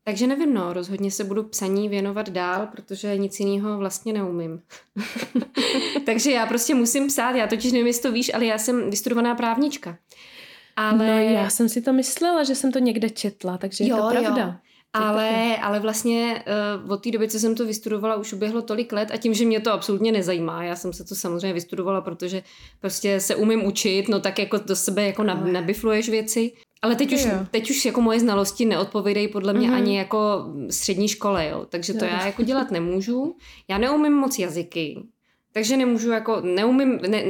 [0.07, 4.61] Takže nevím, no, rozhodně se budu psaní věnovat dál, protože nic jiného vlastně neumím.
[6.05, 9.35] Takže já prostě musím psát, já totiž nevím, jestli to víš, ale já jsem vystudovaná
[9.35, 9.97] právnička.
[10.75, 11.07] Ale...
[11.07, 14.09] No, já jsem si to myslela, že jsem to někde četla, takže jo, je to
[14.09, 14.43] pravda.
[14.45, 14.53] Jo.
[14.93, 16.43] Ale, ale vlastně
[16.85, 19.45] uh, od té doby, co jsem to vystudovala, už uběhlo tolik let a tím, že
[19.45, 22.43] mě to absolutně nezajímá, já jsem se to samozřejmě vystudovala, protože
[22.79, 26.51] prostě se umím učit, no tak jako do sebe jako nabifluješ věci.
[26.81, 29.75] Ale teď už, teď už jako moje znalosti neodpovídají podle mě mm-hmm.
[29.75, 31.65] ani jako střední škole, jo.
[31.69, 32.11] Takže to jo.
[32.11, 33.35] já jako dělat nemůžu.
[33.67, 35.03] Já neumím moc jazyky,
[35.57, 37.23] takže nemůžu jako, neumím, ne,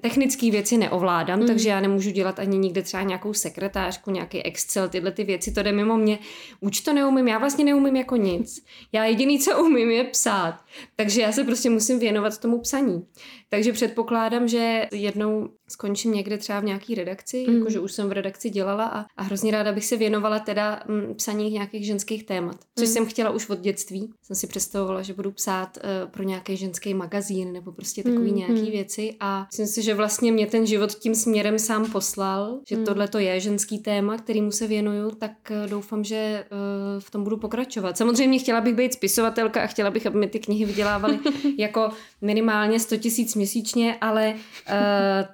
[0.00, 1.46] technické věci neovládám, mm.
[1.46, 5.62] takže já nemůžu dělat ani nikde třeba nějakou sekretářku, nějaký Excel, tyhle ty věci, to
[5.62, 6.18] jde mimo mě.
[6.60, 8.64] Už to neumím, já vlastně neumím jako nic.
[8.92, 10.60] Já jediný, co umím, je psát.
[10.96, 13.06] Takže já se prostě musím věnovat tomu psaní.
[13.48, 17.56] Takže předpokládám, že jednou skončím někde třeba v nějaký redakci, mm.
[17.56, 20.94] jakože už jsem v redakci dělala a, a hrozně ráda bych se věnovala teda m,
[20.94, 22.94] mm, psaní nějakých ženských témat, což mm.
[22.94, 24.10] jsem chtěla už od dětství.
[24.22, 28.36] Jsem si představovala, že budu psát uh, pro nějaký ženský magazín nebo prostě takový mm.
[28.36, 32.76] nějaký věci a myslím si, že vlastně mě ten život tím směrem sám poslal, že
[32.76, 32.84] mm.
[32.84, 37.24] tohle to je ženský téma, kterýmu se věnuju, tak uh, doufám, že uh, v tom
[37.24, 37.98] budu pokračovat.
[37.98, 41.18] Samozřejmě chtěla bych být spisovatelka a chtěla bych, aby mi ty knihy vydělávaly
[41.58, 44.74] jako minimálně 100 tisíc měsíčně, ale uh,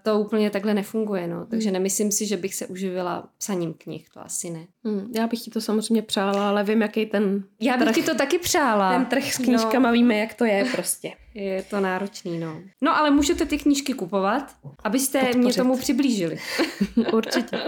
[0.02, 1.46] to úplně takhle nefunguje, no.
[1.46, 4.66] Takže nemyslím si, že bych se uživila psaním knih, to asi ne.
[4.84, 8.02] Hmm, já bych ti to samozřejmě přála, ale vím, jaký ten Já bych trh, ti
[8.02, 8.92] to taky přála.
[8.92, 9.92] Ten trh s knížkama no.
[9.92, 11.12] víme, jak to je prostě.
[11.34, 12.60] Je to náročný, no.
[12.80, 15.44] No ale můžete ty knížky kupovat, abyste Podpořit.
[15.44, 16.38] mě tomu přiblížili.
[17.12, 17.58] Určitě.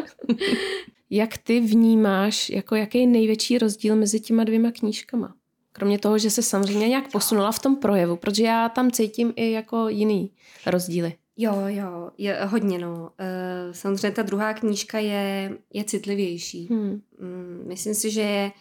[1.10, 5.34] jak ty vnímáš, jako jaký největší rozdíl mezi těma dvěma knížkama?
[5.72, 9.50] Kromě toho, že se samozřejmě nějak posunula v tom projevu, protože já tam cítím i
[9.50, 10.30] jako jiný
[10.66, 11.14] rozdíly.
[11.36, 13.10] Jo, jo, je hodně, no.
[13.18, 16.66] E, samozřejmě ta druhá knížka je, je citlivější.
[16.70, 17.00] Hmm.
[17.18, 18.52] Mm, myslím si, že je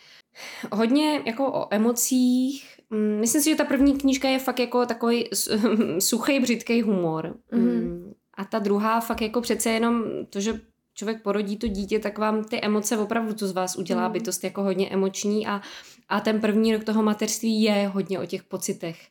[0.71, 2.79] hodně jako o emocích.
[2.89, 5.29] Mm, myslím si, že ta první knížka je fakt jako takový
[5.99, 7.35] suchý, břitký humor.
[7.51, 8.13] Hmm.
[8.33, 10.61] A ta druhá fakt jako přece jenom to, že
[10.99, 14.11] člověk porodí to dítě, tak vám ty emoce opravdu to z vás udělá hmm.
[14.11, 15.61] bytost jako hodně emoční a,
[16.09, 19.07] a ten první rok toho mateřství je hodně o těch pocitech.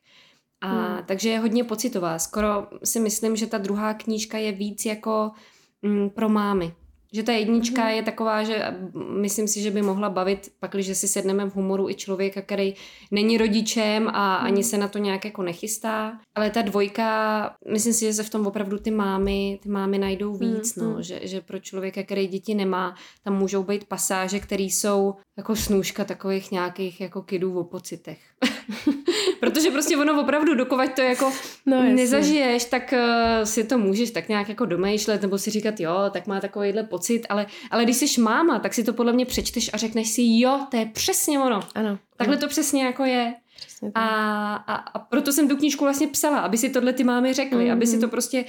[0.60, 1.04] A hmm.
[1.06, 2.18] takže je hodně pocitová.
[2.18, 5.30] Skoro si myslím, že ta druhá knížka je víc jako
[5.82, 6.74] mm, pro mámy.
[7.12, 7.96] Že ta jednička mm-hmm.
[7.96, 8.74] je taková, že
[9.20, 12.74] myslím si, že by mohla bavit, pak, když si sedneme v humoru i člověka, který
[13.10, 14.46] není rodičem a mm.
[14.46, 16.18] ani se na to nějak jako nechystá.
[16.34, 20.36] Ale ta dvojka, myslím si, že se v tom opravdu ty mámy, ty mámy najdou
[20.36, 20.94] víc, mm-hmm.
[20.94, 21.02] no.
[21.02, 22.94] Že, že pro člověka, který děti nemá,
[23.24, 28.18] tam můžou být pasáže, které jsou jako snůžka takových nějakých jako kidů o pocitech.
[29.40, 31.32] Protože prostě ono opravdu, dokovat to jako
[31.66, 35.94] no, nezažiješ, tak uh, si to můžeš tak nějak jako domýšlet, nebo si říkat, jo,
[36.10, 39.70] tak má takovýhle pocit, ale, ale když jsi máma, tak si to podle mě přečteš
[39.72, 41.60] a řekneš si, jo, to je přesně ono.
[41.74, 41.98] Ano.
[42.16, 42.40] Takhle ano.
[42.40, 43.34] to přesně jako je.
[43.94, 44.06] A,
[44.54, 47.72] a, a proto jsem tu knížku vlastně psala, aby si tohle ty mámy řekly, mm-hmm.
[47.72, 48.44] aby si to prostě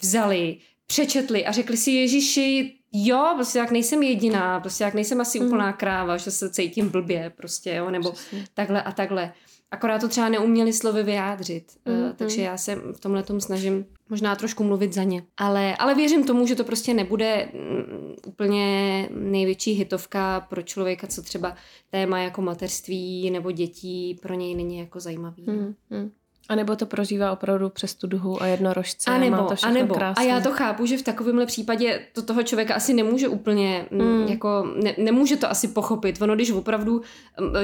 [0.00, 5.40] vzali, přečetli a řekli si Ježíši, jo, prostě jak nejsem jediná, prostě jak nejsem asi
[5.40, 5.46] mm.
[5.46, 8.44] úplná kráva, že se cítím blbě prostě, jo, nebo Přesně.
[8.54, 9.32] takhle a takhle.
[9.72, 13.86] Akorát to třeba neuměli slovy vyjádřit, mm, uh, takže já se v tomhle tom snažím
[14.10, 15.22] možná trošku mluvit za ně.
[15.36, 21.22] Ale, ale věřím tomu, že to prostě nebude mm, úplně největší hitovka pro člověka, co
[21.22, 21.56] třeba
[21.90, 25.44] téma jako mateřství nebo dětí pro něj není jako zajímavý.
[25.46, 26.10] Mm, mm.
[26.52, 29.10] A nebo to prožívá opravdu přes tu duhu a jednorožce.
[29.10, 30.02] A nebo, má to a, nebo.
[30.16, 34.26] a já to chápu, že v takovémhle případě to toho člověka asi nemůže úplně, mm.
[34.26, 36.22] jako ne, nemůže to asi pochopit.
[36.22, 37.02] Ono, když opravdu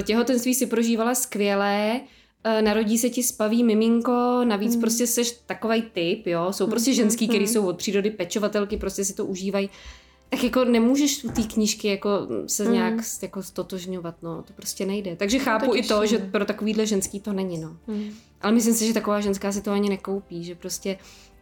[0.03, 2.01] těhotenství si prožívala skvěle,
[2.45, 4.81] e, narodí se ti spaví miminko, navíc mm.
[4.81, 6.95] prostě seš takový typ, jo, jsou prostě mm.
[6.95, 7.29] ženský, mm.
[7.29, 9.71] který jsou od přírody pečovatelky, prostě si to užívají
[10.29, 12.73] tak jako nemůžeš u té knížky jako se mm.
[12.73, 15.17] nějak jako stotožňovat, no, to prostě nejde.
[15.17, 17.77] Takže chápu to i to, že pro takovýhle ženský to není, no.
[17.87, 18.11] Mm.
[18.41, 20.99] Ale myslím si, že taková ženská si to ani nekoupí, že prostě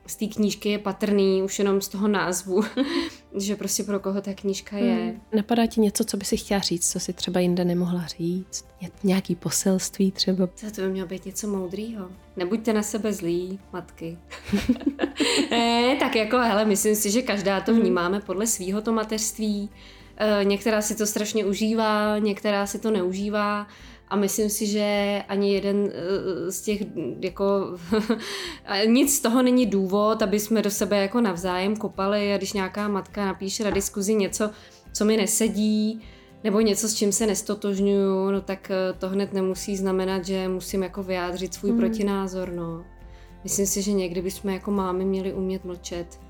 [0.06, 2.62] z té knížky je patrný už jenom z toho názvu,
[3.36, 4.94] že prostě pro koho ta knížka je.
[4.94, 5.20] Hmm.
[5.34, 8.64] Napadá ti něco, co by si chtěla říct, co si třeba jinde nemohla říct?
[9.04, 10.48] Nějaký poselství třeba?
[10.54, 12.08] Co to by mělo být něco moudrýho.
[12.36, 14.18] Nebuďte na sebe zlí, matky.
[15.50, 17.80] ne, tak jako, hele, myslím si, že každá to hmm.
[17.80, 19.70] vnímáme podle svýho to mateřství.
[20.16, 23.66] E, některá si to strašně užívá, některá si to neužívá.
[24.08, 26.82] A myslím si, že ani jeden eh, z těch,
[27.20, 27.76] jako,
[28.86, 32.88] nic z toho není důvod, aby jsme do sebe jako navzájem kopali a když nějaká
[32.88, 34.50] matka napíše na diskuzi něco,
[34.92, 36.02] co mi nesedí,
[36.44, 40.82] nebo něco, s čím se nestotožňuju, no tak eh, to hned nemusí znamenat, že musím
[40.82, 41.78] jako vyjádřit svůj mm.
[41.78, 42.84] protinázor, no.
[43.44, 46.20] Myslím si, že někdy bychom jako mámy měli umět mlčet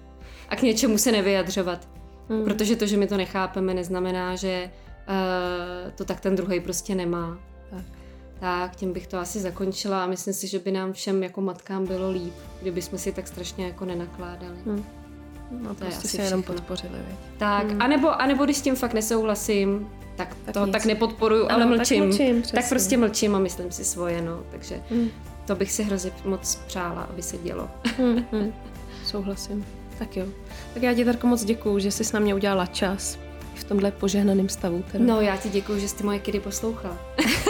[0.48, 1.88] a k něčemu se nevyjadřovat.
[2.28, 2.44] Mm.
[2.44, 4.70] Protože to, že my to nechápeme, neznamená, že
[5.08, 7.38] uh, to tak ten druhý prostě nemá.
[8.40, 8.76] Tak.
[8.76, 12.10] tím bych to asi zakončila a myslím si, že by nám všem jako matkám bylo
[12.10, 14.56] líp, kdyby jsme si tak strašně jako nenakládali.
[14.66, 14.84] Hmm.
[15.50, 17.16] No, to prostě se jenom podpořili, veď.
[17.38, 17.82] Tak, hmm.
[17.82, 20.72] anebo, anebo když s tím fakt nesouhlasím, tak, tak to nic.
[20.72, 22.00] tak nepodporuju, ale ano, mlčím.
[22.00, 24.42] Tak, mlčím tak prostě mlčím a myslím si svoje, no.
[24.50, 25.08] Takže hmm.
[25.46, 27.70] to bych si hrozně moc přála, aby se dělo.
[27.98, 28.52] Hmm, hmm.
[29.04, 29.66] Souhlasím.
[29.98, 30.26] Tak jo.
[30.74, 33.18] Tak já ti, Tarko, moc děkuju, že jsi s na mě udělala čas
[33.58, 34.84] v tomhle požehnaném stavu.
[34.92, 35.04] Teda.
[35.04, 36.98] No, já ti děkuji, že jsi moje kedy poslouchala.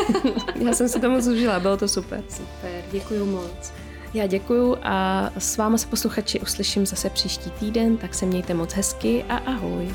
[0.54, 2.22] já jsem si to moc užila, bylo to super.
[2.28, 3.72] Super, děkuji moc.
[4.14, 8.72] Já děkuju a s vámi se posluchači uslyším zase příští týden, tak se mějte moc
[8.72, 9.88] hezky a ahoj.